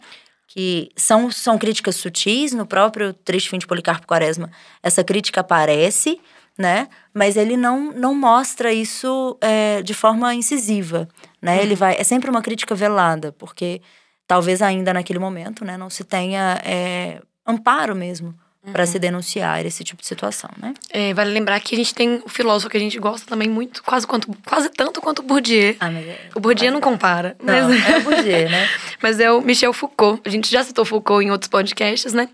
que 0.52 0.90
são, 0.96 1.30
são 1.30 1.56
críticas 1.56 1.94
sutis, 1.94 2.52
no 2.52 2.66
próprio 2.66 3.12
Triste 3.12 3.48
Fim 3.48 3.58
de 3.58 3.68
Policarpo 3.68 4.04
Quaresma, 4.04 4.50
essa 4.82 5.04
crítica 5.04 5.42
aparece, 5.42 6.20
né? 6.58 6.88
Mas 7.14 7.36
ele 7.36 7.56
não, 7.56 7.92
não 7.92 8.16
mostra 8.16 8.72
isso 8.72 9.38
é, 9.40 9.80
de 9.80 9.94
forma 9.94 10.34
incisiva, 10.34 11.08
né? 11.40 11.56
Uhum. 11.56 11.62
Ele 11.62 11.76
vai... 11.76 11.94
É 11.96 12.02
sempre 12.02 12.28
uma 12.28 12.42
crítica 12.42 12.74
velada, 12.74 13.30
porque 13.38 13.80
talvez 14.26 14.60
ainda 14.60 14.92
naquele 14.92 15.20
momento, 15.20 15.64
né? 15.64 15.76
Não 15.76 15.88
se 15.88 16.02
tenha 16.02 16.60
é, 16.64 17.22
amparo 17.46 17.94
mesmo 17.94 18.34
uhum. 18.64 18.72
para 18.72 18.86
se 18.86 18.98
denunciar 18.98 19.64
esse 19.64 19.82
tipo 19.82 20.02
de 20.02 20.08
situação, 20.08 20.50
né? 20.60 20.74
É, 20.90 21.12
vale 21.14 21.30
lembrar 21.30 21.60
que 21.60 21.74
a 21.74 21.78
gente 21.78 21.94
tem 21.94 22.22
o 22.24 22.28
filósofo 22.28 22.70
que 22.70 22.76
a 22.76 22.80
gente 22.80 22.98
gosta 22.98 23.26
também 23.26 23.48
muito, 23.48 23.82
quase, 23.82 24.06
quanto, 24.06 24.28
quase 24.44 24.68
tanto 24.70 25.00
quanto 25.00 25.20
o 25.20 25.22
Bourdieu. 25.22 25.76
Ah, 25.80 25.90
mas 25.90 26.06
é, 26.06 26.18
o 26.34 26.40
Bourdieu 26.40 26.72
não 26.72 26.80
compara. 26.80 27.36
Não, 27.42 27.68
mas... 27.68 27.88
é 27.88 27.98
o 27.98 28.02
Bourdieu, 28.02 28.50
né? 28.50 28.68
mas 29.02 29.20
é 29.20 29.30
o 29.30 29.40
Michel 29.40 29.72
Foucault. 29.72 30.20
A 30.24 30.28
gente 30.28 30.50
já 30.50 30.62
citou 30.62 30.84
Foucault 30.84 31.24
em 31.24 31.30
outros 31.30 31.48
podcasts, 31.48 32.12
né? 32.12 32.28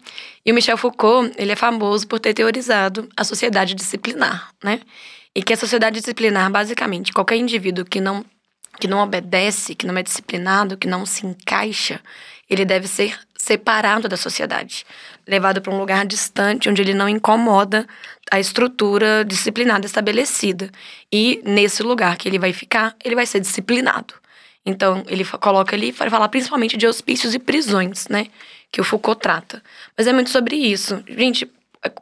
E 0.44 0.52
o 0.52 0.54
Michel 0.54 0.76
Foucault, 0.76 1.32
ele 1.36 1.52
é 1.52 1.56
famoso 1.56 2.06
por 2.06 2.20
ter 2.20 2.34
teorizado 2.34 3.08
a 3.16 3.24
sociedade 3.24 3.74
disciplinar, 3.74 4.50
né? 4.62 4.80
E 5.34 5.42
que 5.42 5.52
a 5.52 5.56
sociedade 5.56 6.00
disciplinar, 6.00 6.50
basicamente, 6.50 7.12
qualquer 7.12 7.36
indivíduo 7.36 7.84
que 7.84 8.00
não 8.00 8.24
que 8.78 8.86
não 8.86 8.98
obedece, 8.98 9.74
que 9.74 9.86
não 9.86 9.96
é 9.96 10.02
disciplinado, 10.02 10.76
que 10.76 10.86
não 10.86 11.06
se 11.06 11.26
encaixa, 11.26 11.98
ele 12.48 12.62
deve 12.62 12.86
ser 12.86 13.18
separado 13.36 14.08
da 14.08 14.16
sociedade, 14.16 14.84
levado 15.26 15.60
para 15.60 15.72
um 15.72 15.78
lugar 15.78 16.06
distante 16.06 16.68
onde 16.68 16.80
ele 16.80 16.94
não 16.94 17.08
incomoda 17.08 17.86
a 18.30 18.38
estrutura 18.38 19.24
disciplinada 19.24 19.86
estabelecida. 19.86 20.70
E 21.12 21.40
nesse 21.44 21.82
lugar 21.82 22.16
que 22.16 22.28
ele 22.28 22.38
vai 22.38 22.52
ficar, 22.52 22.94
ele 23.04 23.14
vai 23.14 23.26
ser 23.26 23.40
disciplinado. 23.40 24.14
Então, 24.64 25.04
ele 25.06 25.24
coloca 25.24 25.76
ali 25.76 25.92
para 25.92 26.10
falar 26.10 26.28
principalmente 26.28 26.76
de 26.76 26.86
hospícios 26.86 27.34
e 27.34 27.38
prisões, 27.38 28.08
né? 28.08 28.26
Que 28.72 28.80
o 28.80 28.84
Foucault 28.84 29.20
trata. 29.20 29.62
Mas 29.96 30.08
é 30.08 30.12
muito 30.12 30.30
sobre 30.30 30.56
isso. 30.56 31.04
Gente, 31.06 31.48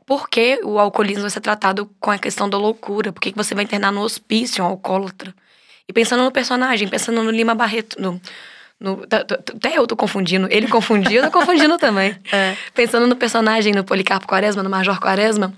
por 0.06 0.28
que 0.30 0.60
o 0.64 0.78
alcoolismo 0.78 1.22
vai 1.22 1.30
ser 1.30 1.40
tratado 1.40 1.90
com 2.00 2.10
a 2.10 2.18
questão 2.18 2.48
da 2.48 2.56
loucura? 2.56 3.12
Por 3.12 3.20
que 3.20 3.32
você 3.34 3.54
vai 3.54 3.64
internar 3.64 3.92
no 3.92 4.00
hospício 4.00 4.64
um 4.64 4.66
alcoólatra? 4.66 5.34
E 5.86 5.92
pensando 5.92 6.24
no 6.24 6.32
personagem, 6.32 6.88
pensando 6.88 7.22
no 7.22 7.30
Lima 7.30 7.54
Barreto, 7.54 8.00
no, 8.00 8.18
no, 8.80 9.06
tá, 9.06 9.24
tá, 9.24 9.36
até 9.36 9.78
eu 9.78 9.86
tô 9.86 9.96
confundindo. 9.96 10.46
Ele 10.50 10.68
confundiu, 10.68 11.22
eu 11.22 11.30
tô 11.30 11.38
confundindo 11.38 11.78
também. 11.78 12.16
É. 12.32 12.56
Pensando 12.74 13.06
no 13.06 13.16
personagem, 13.16 13.72
no 13.72 13.84
Policarpo 13.84 14.26
Quaresma, 14.26 14.62
no 14.62 14.70
Major 14.70 14.98
Quaresma, 14.98 15.54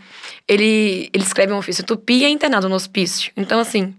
ele, 0.46 1.08
ele 1.12 1.24
escreve 1.24 1.52
um 1.52 1.58
ofício 1.58 1.82
tupi 1.84 2.18
e 2.18 2.24
é 2.24 2.28
internado 2.28 2.68
no 2.68 2.74
hospício. 2.74 3.32
Então, 3.36 3.58
assim, 3.58 3.94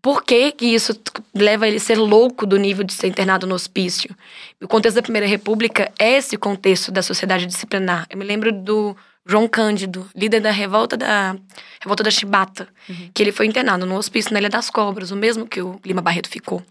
por 0.00 0.24
que 0.24 0.52
que 0.52 0.66
isso 0.66 0.98
leva 1.34 1.66
ele 1.66 1.76
a 1.76 1.80
ser 1.80 1.96
louco 1.96 2.46
do 2.46 2.56
nível 2.56 2.84
de 2.84 2.92
ser 2.92 3.06
internado 3.08 3.46
no 3.46 3.54
hospício? 3.54 4.14
O 4.60 4.68
contexto 4.68 4.96
da 4.96 5.02
Primeira 5.02 5.26
República 5.26 5.90
é 5.98 6.16
esse 6.18 6.36
contexto 6.36 6.92
da 6.92 7.02
sociedade 7.02 7.46
disciplinar. 7.46 8.06
Eu 8.10 8.18
me 8.18 8.24
lembro 8.24 8.52
do 8.52 8.96
João 9.24 9.46
Cândido, 9.48 10.08
líder 10.14 10.40
da 10.40 10.50
revolta 10.50 10.96
da 10.96 11.36
revolta 11.80 12.02
da 12.02 12.10
Chibata, 12.10 12.68
uhum. 12.88 13.10
que 13.14 13.22
ele 13.22 13.32
foi 13.32 13.46
internado 13.46 13.86
no 13.86 13.96
hospício 13.96 14.32
na 14.32 14.40
Ilha 14.40 14.48
das 14.48 14.70
Cobras, 14.70 15.10
o 15.10 15.16
mesmo 15.16 15.46
que 15.46 15.62
o 15.62 15.80
Lima 15.84 16.02
Barreto 16.02 16.28
ficou. 16.28 16.62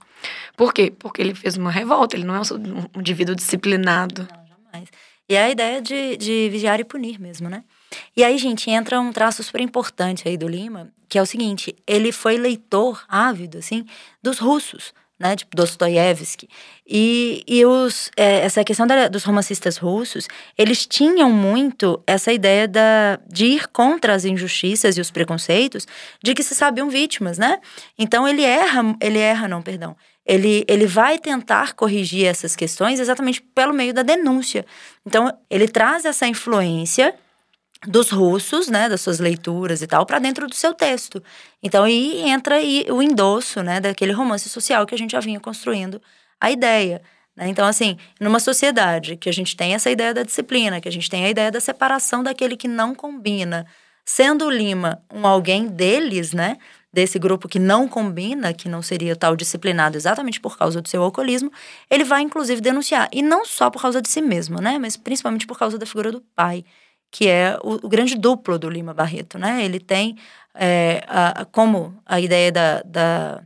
Por 0.55 0.73
quê? 0.73 0.91
Porque 0.97 1.21
ele 1.21 1.33
fez 1.33 1.57
uma 1.57 1.71
revolta, 1.71 2.15
ele 2.15 2.25
não 2.25 2.35
é 2.35 2.39
um 2.39 2.99
indivíduo 2.99 3.35
disciplinado. 3.35 4.27
Não, 4.29 4.47
jamais. 4.47 4.89
E 5.27 5.35
é 5.35 5.43
a 5.43 5.49
ideia 5.49 5.81
de, 5.81 6.17
de 6.17 6.49
vigiar 6.49 6.79
e 6.79 6.83
punir 6.83 7.19
mesmo, 7.19 7.49
né? 7.49 7.63
E 8.15 8.23
aí, 8.23 8.37
gente, 8.37 8.69
entra 8.69 8.99
um 8.99 9.11
traço 9.11 9.43
super 9.43 9.61
importante 9.61 10.27
aí 10.27 10.37
do 10.37 10.47
Lima, 10.47 10.91
que 11.09 11.17
é 11.17 11.21
o 11.21 11.25
seguinte: 11.25 11.75
ele 11.85 12.11
foi 12.11 12.37
leitor 12.37 13.03
ávido, 13.07 13.57
assim, 13.57 13.85
dos 14.21 14.39
russos 14.39 14.93
né, 15.21 15.35
tipo 15.35 15.55
Dostoiévski. 15.55 16.49
E, 16.85 17.43
e 17.47 17.65
os, 17.65 18.09
é, 18.17 18.39
essa 18.39 18.63
questão 18.63 18.87
da, 18.87 19.07
dos 19.07 19.23
romancistas 19.23 19.77
russos, 19.77 20.27
eles 20.57 20.85
tinham 20.85 21.31
muito 21.31 22.01
essa 22.05 22.33
ideia 22.33 22.67
da, 22.67 23.19
de 23.27 23.45
ir 23.45 23.67
contra 23.67 24.13
as 24.13 24.25
injustiças 24.25 24.97
e 24.97 25.01
os 25.01 25.11
preconceitos 25.11 25.87
de 26.21 26.33
que 26.33 26.43
se 26.43 26.55
sabiam 26.55 26.89
vítimas, 26.89 27.37
né? 27.37 27.59
Então 27.97 28.27
ele 28.27 28.43
erra, 28.43 28.95
ele 28.99 29.19
erra, 29.19 29.47
não, 29.47 29.61
perdão. 29.61 29.95
Ele, 30.25 30.65
ele 30.67 30.85
vai 30.85 31.17
tentar 31.17 31.73
corrigir 31.73 32.25
essas 32.25 32.55
questões 32.55 32.99
exatamente 32.99 33.41
pelo 33.41 33.73
meio 33.73 33.93
da 33.93 34.03
denúncia. 34.03 34.65
Então, 35.05 35.35
ele 35.49 35.67
traz 35.67 36.05
essa 36.05 36.27
influência 36.27 37.15
dos 37.87 38.11
russos, 38.11 38.67
né, 38.67 38.87
das 38.87 39.01
suas 39.01 39.19
leituras 39.19 39.81
e 39.81 39.87
tal, 39.87 40.05
para 40.05 40.19
dentro 40.19 40.47
do 40.47 40.55
seu 40.55 40.73
texto. 40.73 41.21
Então 41.63 41.83
aí 41.83 42.21
entra 42.29 42.55
aí 42.55 42.85
o 42.89 43.01
endosso, 43.01 43.63
né, 43.63 43.79
daquele 43.79 44.11
romance 44.11 44.47
social 44.49 44.85
que 44.85 44.93
a 44.93 44.97
gente 44.97 45.11
já 45.11 45.19
vinha 45.19 45.39
construindo 45.39 46.01
a 46.39 46.51
ideia. 46.51 47.01
Né? 47.35 47.47
Então 47.47 47.65
assim, 47.65 47.97
numa 48.19 48.39
sociedade 48.39 49.17
que 49.17 49.29
a 49.29 49.33
gente 49.33 49.55
tem 49.55 49.73
essa 49.73 49.89
ideia 49.89 50.13
da 50.13 50.23
disciplina, 50.23 50.79
que 50.79 50.87
a 50.87 50.91
gente 50.91 51.09
tem 51.09 51.25
a 51.25 51.29
ideia 51.29 51.51
da 51.51 51.59
separação 51.59 52.21
daquele 52.23 52.55
que 52.55 52.67
não 52.67 52.93
combina, 52.93 53.65
sendo 54.05 54.45
o 54.45 54.49
Lima 54.51 55.01
um 55.11 55.25
alguém 55.25 55.67
deles, 55.67 56.33
né, 56.33 56.57
desse 56.93 57.17
grupo 57.17 57.47
que 57.47 57.57
não 57.57 57.87
combina, 57.87 58.53
que 58.53 58.69
não 58.69 58.81
seria 58.81 59.15
tal 59.15 59.35
disciplinado 59.35 59.97
exatamente 59.97 60.39
por 60.39 60.57
causa 60.57 60.81
do 60.81 60.89
seu 60.89 61.01
alcoolismo, 61.01 61.51
ele 61.89 62.03
vai 62.03 62.21
inclusive 62.21 62.61
denunciar 62.61 63.09
e 63.11 63.23
não 63.23 63.45
só 63.45 63.71
por 63.71 63.81
causa 63.81 64.01
de 64.01 64.09
si 64.09 64.21
mesmo, 64.21 64.61
né, 64.61 64.77
mas 64.77 64.97
principalmente 64.97 65.47
por 65.47 65.57
causa 65.57 65.79
da 65.79 65.85
figura 65.85 66.11
do 66.11 66.21
pai 66.35 66.63
que 67.11 67.27
é 67.27 67.57
o, 67.61 67.85
o, 67.85 67.89
grande 67.89 68.15
duplo 68.15 68.57
do 68.57 68.69
Lima 68.69 68.93
Barreto, 68.93 69.37
né? 69.37 69.63
Ele 69.63 69.79
tem 69.79 70.17
é, 70.55 71.03
a, 71.07 71.45
como 71.45 72.01
a 72.05 72.19
ideia 72.21 72.51
da, 72.51 72.81
da, 72.83 73.41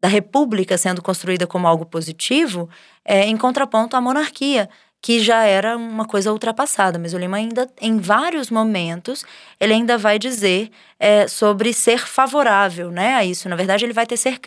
da, 0.00 0.08
república 0.08 0.76
sendo 0.76 1.02
construída 1.02 1.46
como 1.46 1.66
algo 1.66 1.86
positivo, 1.86 2.68
é, 3.04 3.24
em 3.24 3.36
contraponto 3.36 3.96
à 3.96 4.00
monarquia, 4.00 4.68
que 5.00 5.20
já 5.20 5.44
era 5.44 5.76
uma 5.76 6.04
coisa 6.04 6.32
ultrapassada. 6.32 6.98
Mas 6.98 7.14
o 7.14 7.18
Lima 7.18 7.38
ainda, 7.38 7.70
em 7.80 7.98
vários 7.98 8.50
momentos, 8.50 9.24
ele 9.58 9.72
ainda 9.72 9.96
vai 9.96 10.18
dizer 10.18 10.70
é, 10.98 11.26
sobre 11.26 11.72
ser 11.72 12.06
favorável, 12.06 12.90
né, 12.90 13.14
a 13.14 13.24
isso. 13.24 13.48
Na 13.48 13.56
verdade, 13.56 13.84
ele 13.84 13.92
vai 13.92 14.06
tecer 14.06 14.38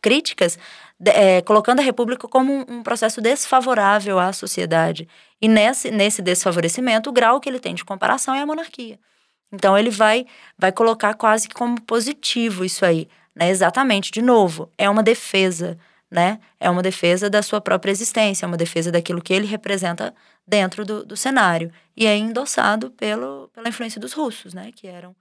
críticas 0.00 0.58
é, 1.06 1.40
colocando 1.42 1.80
a 1.80 1.82
República 1.82 2.28
como 2.28 2.64
um, 2.68 2.82
processo 2.82 3.20
desfavorável 3.20 4.18
à 4.18 4.32
sociedade. 4.32 5.08
E 5.40 5.48
nesse, 5.48 5.90
nesse 5.90 6.22
desfavorecimento, 6.22 7.10
o 7.10 7.12
grau 7.12 7.40
que 7.40 7.48
ele 7.48 7.58
tem 7.58 7.74
de 7.74 7.84
comparação 7.84 8.34
é 8.34 8.42
a 8.42 8.46
monarquia. 8.46 8.98
Então 9.52 9.76
ele 9.76 9.90
vai, 9.90 10.26
vai 10.56 10.72
colocar 10.72 11.14
quase 11.14 11.48
como 11.48 11.80
positivo 11.82 12.64
isso 12.64 12.84
aí. 12.84 13.08
Né? 13.34 13.50
Exatamente, 13.50 14.10
de 14.10 14.22
novo, 14.22 14.70
é 14.78 14.88
uma 14.88 15.02
defesa, 15.02 15.78
né? 16.10 16.38
É 16.60 16.70
uma 16.70 16.82
defesa 16.82 17.28
da 17.28 17.42
sua 17.42 17.60
própria 17.60 17.90
existência, 17.90 18.44
é 18.44 18.48
uma 18.48 18.56
defesa 18.56 18.92
daquilo 18.92 19.22
que 19.22 19.32
ele 19.32 19.46
representa 19.46 20.14
dentro 20.46 20.84
do, 20.84 21.04
do 21.04 21.16
cenário. 21.16 21.72
E 21.96 22.06
é 22.06 22.16
endossado 22.16 22.90
pelo, 22.90 23.48
pela 23.48 23.68
influência 23.68 24.00
dos 24.00 24.12
russos, 24.12 24.54
né? 24.54 24.70
Que 24.74 24.86
eram 24.86 25.14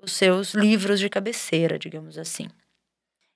os 0.00 0.12
seus 0.12 0.54
livros 0.54 0.98
de 1.00 1.08
cabeceira, 1.08 1.78
digamos 1.78 2.16
assim. 2.18 2.48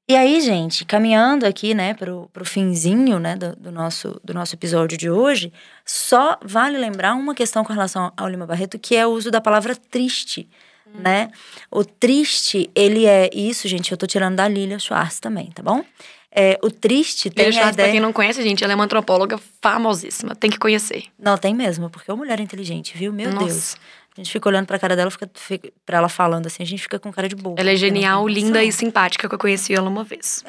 E 0.08 0.16
aí, 0.16 0.40
gente, 0.40 0.84
caminhando 0.84 1.46
aqui, 1.46 1.74
né, 1.74 1.94
pro, 1.94 2.28
pro 2.32 2.44
finzinho, 2.44 3.18
né, 3.18 3.36
do, 3.36 3.54
do, 3.54 3.70
nosso, 3.70 4.20
do 4.22 4.34
nosso 4.34 4.54
episódio 4.54 4.98
de 4.98 5.08
hoje, 5.08 5.52
só 5.86 6.38
vale 6.44 6.76
lembrar 6.76 7.14
uma 7.14 7.34
questão 7.34 7.64
com 7.64 7.72
relação 7.72 8.12
ao 8.16 8.28
Lima 8.28 8.46
Barreto, 8.46 8.78
que 8.78 8.96
é 8.96 9.06
o 9.06 9.10
uso 9.10 9.30
da 9.30 9.40
palavra 9.40 9.76
triste, 9.76 10.48
hum. 10.86 11.00
né? 11.00 11.30
O 11.70 11.84
triste, 11.84 12.68
ele 12.74 13.06
é 13.06 13.30
isso, 13.32 13.68
gente, 13.68 13.92
eu 13.92 13.96
tô 13.96 14.06
tirando 14.06 14.36
da 14.36 14.48
Lilia 14.48 14.78
Schwartz 14.78 15.20
também, 15.20 15.50
tá 15.52 15.62
bom? 15.62 15.84
É, 16.34 16.58
o 16.62 16.70
triste 16.70 17.30
tem 17.30 17.46
Lilia 17.46 17.60
Schwartz, 17.60 17.74
ideia... 17.74 17.88
pra 17.88 17.92
quem 17.92 18.00
não 18.00 18.12
conhece, 18.12 18.42
gente, 18.42 18.64
ela 18.64 18.72
é 18.72 18.76
uma 18.76 18.84
antropóloga 18.84 19.38
famosíssima, 19.60 20.34
tem 20.34 20.50
que 20.50 20.58
conhecer. 20.58 21.04
Não, 21.16 21.38
tem 21.38 21.54
mesmo, 21.54 21.88
porque 21.88 22.10
é 22.10 22.14
uma 22.14 22.24
mulher 22.24 22.40
inteligente, 22.40 22.96
viu? 22.98 23.12
Meu 23.12 23.30
Nossa. 23.30 23.46
Deus. 23.46 23.76
A 24.16 24.20
gente 24.20 24.30
fica 24.30 24.46
olhando 24.46 24.66
pra 24.66 24.78
cara 24.78 24.94
dela, 24.94 25.10
fica, 25.10 25.30
fica 25.34 25.72
pra 25.86 25.96
ela 25.96 26.08
falando 26.08 26.46
assim, 26.46 26.62
a 26.62 26.66
gente 26.66 26.82
fica 26.82 26.98
com 26.98 27.10
cara 27.10 27.28
de 27.28 27.34
bobo. 27.34 27.58
Ela 27.58 27.70
é 27.70 27.76
genial, 27.76 28.28
linda 28.28 28.62
e 28.62 28.70
simpática, 28.70 29.26
que 29.26 29.34
eu 29.34 29.38
conheci 29.38 29.74
ela 29.74 29.88
uma 29.88 30.04
vez. 30.04 30.44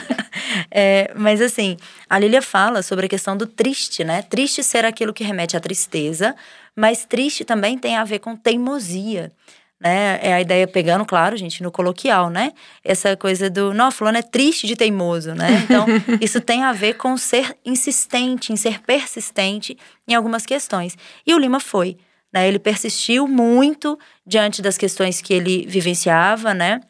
é, 0.70 1.12
mas 1.14 1.42
assim, 1.42 1.76
a 2.08 2.18
Lilia 2.18 2.40
fala 2.40 2.82
sobre 2.82 3.04
a 3.04 3.08
questão 3.08 3.36
do 3.36 3.46
triste, 3.46 4.02
né? 4.02 4.22
Triste 4.22 4.62
ser 4.62 4.86
aquilo 4.86 5.12
que 5.12 5.22
remete 5.22 5.54
à 5.54 5.60
tristeza, 5.60 6.34
mas 6.74 7.04
triste 7.04 7.44
também 7.44 7.76
tem 7.76 7.96
a 7.96 8.04
ver 8.04 8.18
com 8.18 8.34
teimosia. 8.34 9.30
Né? 9.78 10.18
É 10.22 10.32
a 10.32 10.40
ideia 10.40 10.66
pegando, 10.66 11.04
claro, 11.04 11.36
gente, 11.36 11.62
no 11.62 11.70
coloquial, 11.70 12.30
né? 12.30 12.52
Essa 12.82 13.14
coisa 13.14 13.50
do, 13.50 13.74
não, 13.74 13.90
fulano 13.90 14.16
é 14.16 14.22
triste 14.22 14.66
de 14.66 14.74
teimoso, 14.74 15.34
né? 15.34 15.50
Então, 15.64 15.84
isso 16.18 16.40
tem 16.40 16.62
a 16.62 16.72
ver 16.72 16.94
com 16.94 17.14
ser 17.18 17.54
insistente, 17.62 18.54
em 18.54 18.56
ser 18.56 18.80
persistente 18.80 19.76
em 20.08 20.14
algumas 20.14 20.46
questões. 20.46 20.96
E 21.26 21.34
o 21.34 21.38
Lima 21.38 21.60
foi. 21.60 21.98
Né? 22.32 22.48
Ele 22.48 22.58
persistiu 22.58 23.26
muito 23.26 23.98
diante 24.26 24.60
das 24.60 24.76
questões 24.76 25.20
que 25.20 25.32
ele 25.32 25.66
vivenciava, 25.66 26.52
né? 26.52 26.80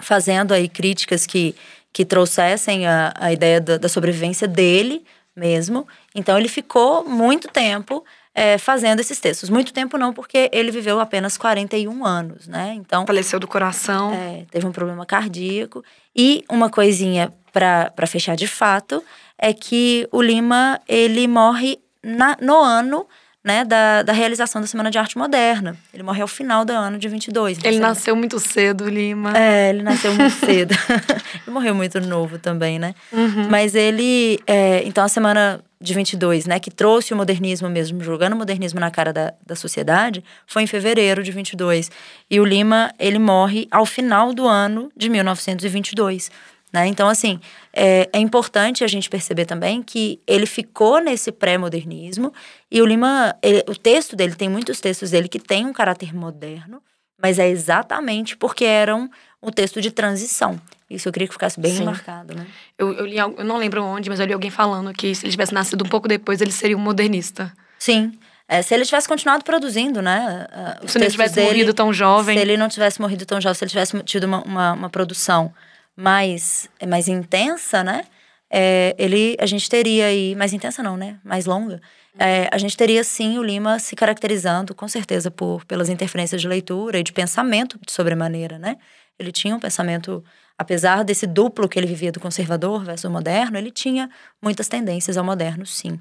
fazendo 0.00 0.52
aí 0.52 0.68
críticas 0.68 1.26
que, 1.26 1.54
que 1.92 2.04
trouxessem 2.04 2.86
a, 2.86 3.12
a 3.16 3.32
ideia 3.32 3.60
da, 3.60 3.76
da 3.76 3.88
sobrevivência 3.88 4.48
dele 4.48 5.04
mesmo. 5.36 5.86
Então 6.14 6.38
ele 6.38 6.48
ficou 6.48 7.04
muito 7.04 7.48
tempo 7.48 8.04
é, 8.34 8.56
fazendo 8.56 9.00
esses 9.00 9.20
textos. 9.20 9.50
Muito 9.50 9.72
tempo 9.72 9.98
não, 9.98 10.12
porque 10.12 10.48
ele 10.52 10.70
viveu 10.70 11.00
apenas 11.00 11.36
41 11.36 12.04
anos, 12.04 12.46
né? 12.46 12.72
Então. 12.74 13.06
Faleceu 13.06 13.38
do 13.38 13.46
coração. 13.46 14.12
É, 14.14 14.46
teve 14.50 14.66
um 14.66 14.72
problema 14.72 15.04
cardíaco. 15.04 15.84
E 16.16 16.44
uma 16.48 16.70
coisinha 16.70 17.32
para 17.52 18.06
fechar 18.06 18.36
de 18.36 18.46
fato 18.46 19.04
é 19.36 19.52
que 19.52 20.08
o 20.10 20.22
Lima 20.22 20.80
ele 20.88 21.26
morre 21.28 21.78
na, 22.02 22.36
no 22.40 22.62
ano 22.62 23.06
né, 23.44 23.64
da, 23.64 24.02
da 24.02 24.12
realização 24.12 24.60
da 24.60 24.66
Semana 24.66 24.90
de 24.90 24.98
Arte 24.98 25.18
Moderna. 25.18 25.76
Ele 25.92 26.02
morreu 26.02 26.22
ao 26.22 26.28
final 26.28 26.64
do 26.64 26.72
ano 26.72 26.98
de 26.98 27.08
22. 27.08 27.58
Ele 27.64 27.80
nasceu 27.80 28.14
muito 28.14 28.38
cedo, 28.38 28.88
Lima. 28.88 29.36
É, 29.36 29.70
ele 29.70 29.82
nasceu 29.82 30.14
muito 30.14 30.34
cedo. 30.36 30.74
ele 31.42 31.50
morreu 31.50 31.74
muito 31.74 32.00
novo 32.00 32.38
também, 32.38 32.78
né? 32.78 32.94
Uhum. 33.12 33.48
Mas 33.50 33.74
ele, 33.74 34.38
é, 34.46 34.82
então 34.84 35.02
a 35.02 35.08
Semana 35.08 35.60
de 35.80 35.92
22, 35.94 36.46
né, 36.46 36.60
que 36.60 36.70
trouxe 36.70 37.12
o 37.12 37.16
modernismo 37.16 37.68
mesmo, 37.68 38.00
jogando 38.04 38.34
o 38.34 38.36
modernismo 38.36 38.78
na 38.78 38.88
cara 38.88 39.12
da, 39.12 39.34
da 39.44 39.56
sociedade, 39.56 40.22
foi 40.46 40.62
em 40.62 40.66
fevereiro 40.68 41.24
de 41.24 41.32
22. 41.32 41.90
E 42.30 42.38
o 42.38 42.44
Lima, 42.44 42.94
ele 43.00 43.18
morre 43.18 43.66
ao 43.68 43.84
final 43.84 44.32
do 44.32 44.46
ano 44.46 44.92
de 44.96 45.08
1922. 45.08 46.30
Né? 46.72 46.86
Então, 46.86 47.08
assim, 47.08 47.38
é, 47.72 48.08
é, 48.12 48.18
importante 48.18 48.82
a 48.82 48.86
gente 48.86 49.10
perceber 49.10 49.44
também 49.44 49.82
que 49.82 50.20
ele 50.26 50.46
ficou 50.46 51.00
nesse 51.00 51.30
pré-modernismo 51.30 52.32
e 52.70 52.80
o 52.80 52.86
Lima, 52.86 53.36
ele, 53.42 53.62
o 53.68 53.74
texto 53.74 54.16
dele, 54.16 54.34
tem 54.34 54.48
muitos 54.48 54.80
textos 54.80 55.10
dele 55.10 55.28
que 55.28 55.38
tem 55.38 55.66
um 55.66 55.72
caráter 55.72 56.14
moderno, 56.14 56.82
mas 57.20 57.38
é 57.38 57.48
exatamente 57.48 58.36
porque 58.36 58.64
eram 58.64 59.10
um 59.42 59.50
texto 59.50 59.82
de 59.82 59.90
transição. 59.90 60.58
Isso 60.88 61.08
eu 61.08 61.12
queria 61.12 61.28
que 61.28 61.34
ficasse 61.34 61.60
bem 61.60 61.76
Sim. 61.76 61.84
marcado, 61.84 62.34
né? 62.34 62.46
Eu, 62.78 62.92
eu 62.92 63.06
li, 63.06 63.16
eu 63.16 63.44
não 63.44 63.56
lembro 63.56 63.82
onde, 63.82 64.08
mas 64.08 64.20
eu 64.20 64.26
li 64.26 64.32
alguém 64.32 64.50
falando 64.50 64.92
que 64.92 65.14
se 65.14 65.24
ele 65.24 65.32
tivesse 65.32 65.52
nascido 65.52 65.84
um 65.84 65.88
pouco 65.88 66.08
depois, 66.08 66.40
ele 66.40 66.52
seria 66.52 66.76
um 66.76 66.80
modernista. 66.80 67.52
Sim. 67.78 68.18
É, 68.48 68.60
se 68.60 68.74
ele 68.74 68.84
tivesse 68.84 69.08
continuado 69.08 69.44
produzindo, 69.44 70.02
né? 70.02 70.46
Se 70.86 70.98
ele 70.98 71.04
textos 71.04 71.12
tivesse 71.12 71.34
dele, 71.34 71.48
morrido 71.48 71.72
tão 71.72 71.92
jovem. 71.92 72.36
Se 72.36 72.42
ele 72.42 72.56
não 72.56 72.68
tivesse 72.68 73.00
morrido 73.00 73.24
tão 73.24 73.40
jovem, 73.40 73.54
se 73.54 73.64
ele 73.64 73.70
tivesse 73.70 74.02
tido 74.02 74.24
uma, 74.24 74.42
uma, 74.42 74.72
uma 74.72 74.90
produção 74.90 75.52
mais, 75.96 76.68
mais 76.86 77.08
intensa, 77.08 77.82
né? 77.84 78.04
É, 78.50 78.94
ele, 78.98 79.34
a 79.40 79.46
gente 79.46 79.68
teria 79.68 80.06
aí, 80.06 80.34
mais 80.34 80.52
intensa 80.52 80.82
não, 80.82 80.96
né? 80.96 81.18
Mais 81.24 81.46
longa. 81.46 81.80
É, 82.18 82.48
a 82.52 82.58
gente 82.58 82.76
teria 82.76 83.02
sim 83.02 83.38
o 83.38 83.42
Lima 83.42 83.78
se 83.78 83.96
caracterizando, 83.96 84.74
com 84.74 84.86
certeza, 84.86 85.30
por 85.30 85.64
pelas 85.64 85.88
interferências 85.88 86.40
de 86.40 86.46
leitura 86.46 86.98
e 86.98 87.02
de 87.02 87.12
pensamento 87.12 87.78
de 87.84 87.90
sobremaneira, 87.90 88.58
né? 88.58 88.76
Ele 89.18 89.32
tinha 89.32 89.56
um 89.56 89.60
pensamento, 89.60 90.22
apesar 90.58 91.02
desse 91.02 91.26
duplo 91.26 91.68
que 91.68 91.78
ele 91.78 91.86
vivia 91.86 92.12
do 92.12 92.20
conservador 92.20 92.84
versus 92.84 93.10
moderno, 93.10 93.56
ele 93.56 93.70
tinha 93.70 94.10
muitas 94.42 94.68
tendências 94.68 95.16
ao 95.16 95.24
moderno, 95.24 95.64
sim. 95.64 95.98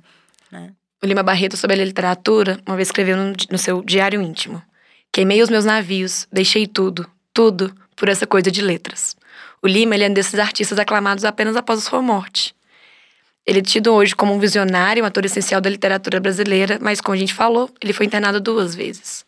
Né? 0.52 0.74
O 1.02 1.06
Lima 1.06 1.24
Barreto, 1.24 1.56
sobre 1.56 1.82
a 1.82 1.86
literatura, 1.86 2.60
uma 2.68 2.76
vez 2.76 2.90
escreveu 2.90 3.16
no, 3.16 3.34
no 3.50 3.58
seu 3.58 3.82
diário 3.82 4.22
íntimo: 4.22 4.62
Queimei 5.12 5.42
os 5.42 5.50
meus 5.50 5.64
navios, 5.64 6.28
deixei 6.32 6.68
tudo, 6.68 7.10
tudo, 7.34 7.74
por 7.96 8.10
essa 8.10 8.28
coisa 8.28 8.52
de 8.52 8.62
letras. 8.62 9.16
O 9.62 9.68
Lima 9.68 9.96
ele 9.96 10.04
é 10.06 10.10
um 10.10 10.14
desses 10.14 10.40
artistas 10.40 10.80
aclamados 10.80 11.24
apenas 11.24 11.56
após 11.56 11.80
a 11.80 11.90
sua 11.90 12.02
morte. 12.02 12.56
Ele 13.46 13.60
é 13.60 13.62
tido 13.62 13.92
hoje 13.94 14.16
como 14.16 14.34
um 14.34 14.40
visionário, 14.40 15.04
um 15.04 15.06
ator 15.06 15.26
essencial 15.26 15.62
da 15.62 15.70
literatura 15.70 16.20
brasileira, 16.20 16.78
mas, 16.82 17.02
como 17.02 17.16
a 17.16 17.18
gente 17.18 17.34
falou, 17.34 17.70
ele 17.82 17.94
foi 17.94 18.06
internado 18.06 18.40
duas 18.40 18.74
vezes. 18.74 19.26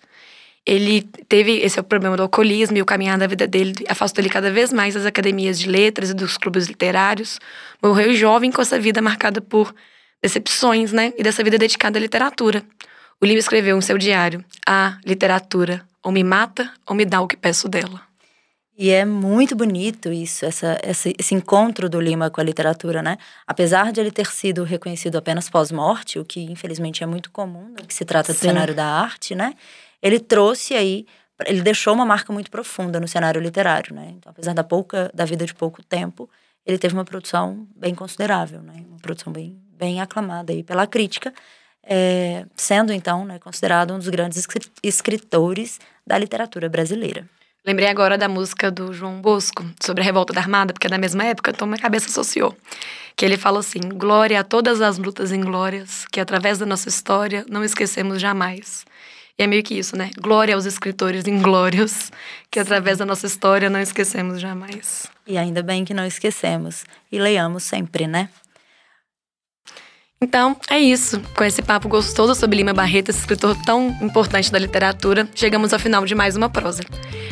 Ele 0.66 1.02
teve 1.28 1.58
esse 1.58 1.78
é 1.78 1.82
o 1.82 1.84
problema 1.84 2.16
do 2.16 2.24
alcoolismo 2.24 2.78
e 2.78 2.82
o 2.82 2.86
caminhar 2.86 3.18
da 3.18 3.28
vida 3.28 3.46
dele 3.46 3.74
afastou 3.90 4.22
ele 4.22 4.30
cada 4.30 4.50
vez 4.50 4.72
mais 4.72 4.94
das 4.94 5.06
academias 5.06 5.60
de 5.60 5.68
letras 5.68 6.12
e 6.12 6.14
dos 6.14 6.38
clubes 6.38 6.68
literários. 6.68 7.40
Morreu 7.82 8.14
jovem 8.14 8.52
com 8.52 8.62
essa 8.62 8.80
vida 8.80 9.02
marcada 9.02 9.42
por 9.42 9.76
decepções, 10.22 10.94
né? 10.94 11.12
E 11.18 11.24
dessa 11.24 11.44
vida 11.44 11.58
dedicada 11.58 12.00
à 12.00 12.02
literatura. 12.02 12.64
O 13.20 13.26
Lima 13.26 13.40
escreveu 13.40 13.78
em 13.78 13.82
seu 13.82 13.98
diário: 13.98 14.44
A 14.66 14.98
literatura 15.06 15.86
ou 16.02 16.14
me 16.14 16.24
mata 16.24 16.72
ou 16.88 16.96
me 16.96 17.04
dá 17.04 17.20
o 17.20 17.28
que 17.28 17.36
peço 17.36 17.68
dela. 17.68 18.13
E 18.76 18.90
é 18.90 19.06
muito 19.06 19.56
bonito 19.56 20.12
isso, 20.12 20.46
essa, 20.46 20.80
esse, 20.84 21.14
esse 21.20 21.36
encontro 21.36 21.88
do 21.88 22.02
Lima 22.02 22.32
com 22.32 22.42
a 22.42 22.44
literatura, 22.44 23.04
né? 23.04 23.18
Apesar 23.46 23.92
de 23.92 24.00
ele 24.00 24.10
ter 24.10 24.26
sido 24.26 24.64
reconhecido 24.64 25.16
apenas 25.16 25.48
pós-morte, 25.48 26.18
o 26.18 26.26
que 26.26 26.42
infelizmente 26.42 27.04
é 27.04 27.06
muito 27.06 27.30
comum 27.30 27.70
no 27.70 27.86
que 27.86 27.94
se 27.94 28.04
trata 28.04 28.34
do 28.34 28.40
Sim. 28.40 28.48
cenário 28.48 28.74
da 28.74 28.86
arte, 28.86 29.36
né? 29.36 29.54
Ele 30.02 30.20
trouxe 30.20 30.74
aí, 30.74 31.06
ele 31.46 31.62
deixou 31.62 31.94
uma 31.94 32.06
marca 32.06 32.34
muito 32.34 32.50
profunda 32.50 33.00
no 33.00 33.08
cenário 33.08 33.40
literário, 33.40 33.94
né? 33.94 34.12
Então, 34.18 34.32
apesar 34.32 34.54
da 34.54 34.64
pouca, 34.64 35.12
da 35.14 35.24
vida 35.24 35.46
de 35.46 35.54
pouco 35.54 35.84
tempo, 35.84 36.28
ele 36.66 36.80
teve 36.80 36.96
uma 36.96 37.06
produção 37.06 37.68
bem 37.76 37.94
considerável, 37.94 38.64
né? 38.64 38.84
Uma 38.90 38.98
produção 38.98 39.32
bem, 39.32 39.56
bem 39.78 40.02
aclamada 40.02 40.52
aí 40.52 40.64
pela 40.64 40.88
crítica, 40.88 41.32
é, 41.84 42.46
sendo 42.56 42.92
então 42.92 43.26
né, 43.26 43.38
considerado 43.40 43.94
um 43.94 43.98
dos 44.00 44.08
grandes 44.08 44.38
escri- 44.38 44.72
escritores 44.82 45.80
da 46.08 46.18
literatura 46.18 46.70
brasileira. 46.70 47.28
Lembrei 47.66 47.88
agora 47.88 48.18
da 48.18 48.28
música 48.28 48.70
do 48.70 48.92
João 48.92 49.22
Bosco, 49.22 49.66
sobre 49.82 50.02
a 50.02 50.06
revolta 50.06 50.34
da 50.34 50.42
Armada, 50.42 50.74
porque 50.74 50.88
é 50.88 50.90
da 50.90 50.98
mesma 50.98 51.24
época, 51.24 51.52
então 51.52 51.66
minha 51.66 51.80
cabeça 51.80 52.08
associou. 52.10 52.54
Que 53.16 53.24
ele 53.24 53.38
fala 53.38 53.60
assim: 53.60 53.80
Glória 53.80 54.38
a 54.42 54.44
todas 54.44 54.82
as 54.82 54.98
lutas 54.98 55.32
inglórias, 55.32 56.06
que 56.12 56.20
através 56.20 56.58
da 56.58 56.66
nossa 56.66 56.90
história 56.90 57.46
não 57.50 57.64
esquecemos 57.64 58.20
jamais. 58.20 58.86
E 59.40 59.44
é 59.44 59.48
meio 59.48 59.64
que 59.64 59.76
isso, 59.76 59.96
né? 59.96 60.12
Glória 60.20 60.56
aos 60.56 60.66
escritores 60.66 61.26
inglórios, 61.26 62.12
que 62.52 62.60
através 62.60 62.98
da 62.98 63.06
nossa 63.06 63.28
história 63.28 63.70
não 63.70 63.80
esquecemos 63.80 64.42
jamais. 64.42 65.08
E 65.26 65.38
ainda 65.38 65.64
bem 65.64 65.86
que 65.86 65.94
não 65.94 66.06
esquecemos. 66.06 66.84
E 67.10 67.18
leiamos 67.18 67.64
sempre, 67.64 68.08
né? 68.08 68.28
Então, 70.24 70.56
é 70.70 70.80
isso. 70.80 71.20
Com 71.36 71.44
esse 71.44 71.62
papo 71.62 71.90
gostoso 71.90 72.34
sobre 72.34 72.56
Lima 72.56 72.72
Barreto, 72.72 73.10
esse 73.10 73.20
escritor 73.20 73.58
tão 73.66 73.90
importante 74.02 74.50
da 74.50 74.58
literatura, 74.58 75.28
chegamos 75.36 75.74
ao 75.74 75.80
final 75.80 76.06
de 76.06 76.16
mais 76.16 76.38
uma 76.38 76.48
prosa. 76.48 76.82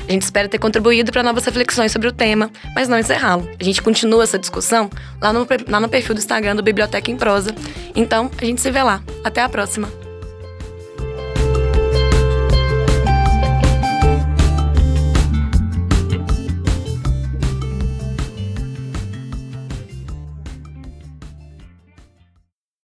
A 0.05 0.11
gente 0.11 0.23
espera 0.23 0.49
ter 0.49 0.59
contribuído 0.59 1.09
para 1.09 1.23
novas 1.23 1.45
reflexões 1.45 1.93
sobre 1.93 2.09
o 2.09 2.11
tema, 2.11 2.51
mas 2.75 2.89
não 2.89 2.99
encerrá-lo. 2.99 3.49
A 3.57 3.63
gente 3.63 3.81
continua 3.81 4.23
essa 4.23 4.37
discussão 4.37 4.89
lá 5.21 5.31
no, 5.31 5.47
lá 5.69 5.79
no 5.79 5.87
perfil 5.87 6.13
do 6.15 6.19
Instagram 6.19 6.57
do 6.57 6.61
Biblioteca 6.61 7.09
em 7.09 7.15
Prosa. 7.15 7.55
Então, 7.95 8.29
a 8.37 8.43
gente 8.43 8.59
se 8.59 8.69
vê 8.69 8.83
lá. 8.83 9.01
Até 9.23 9.41
a 9.41 9.47
próxima! 9.47 10.00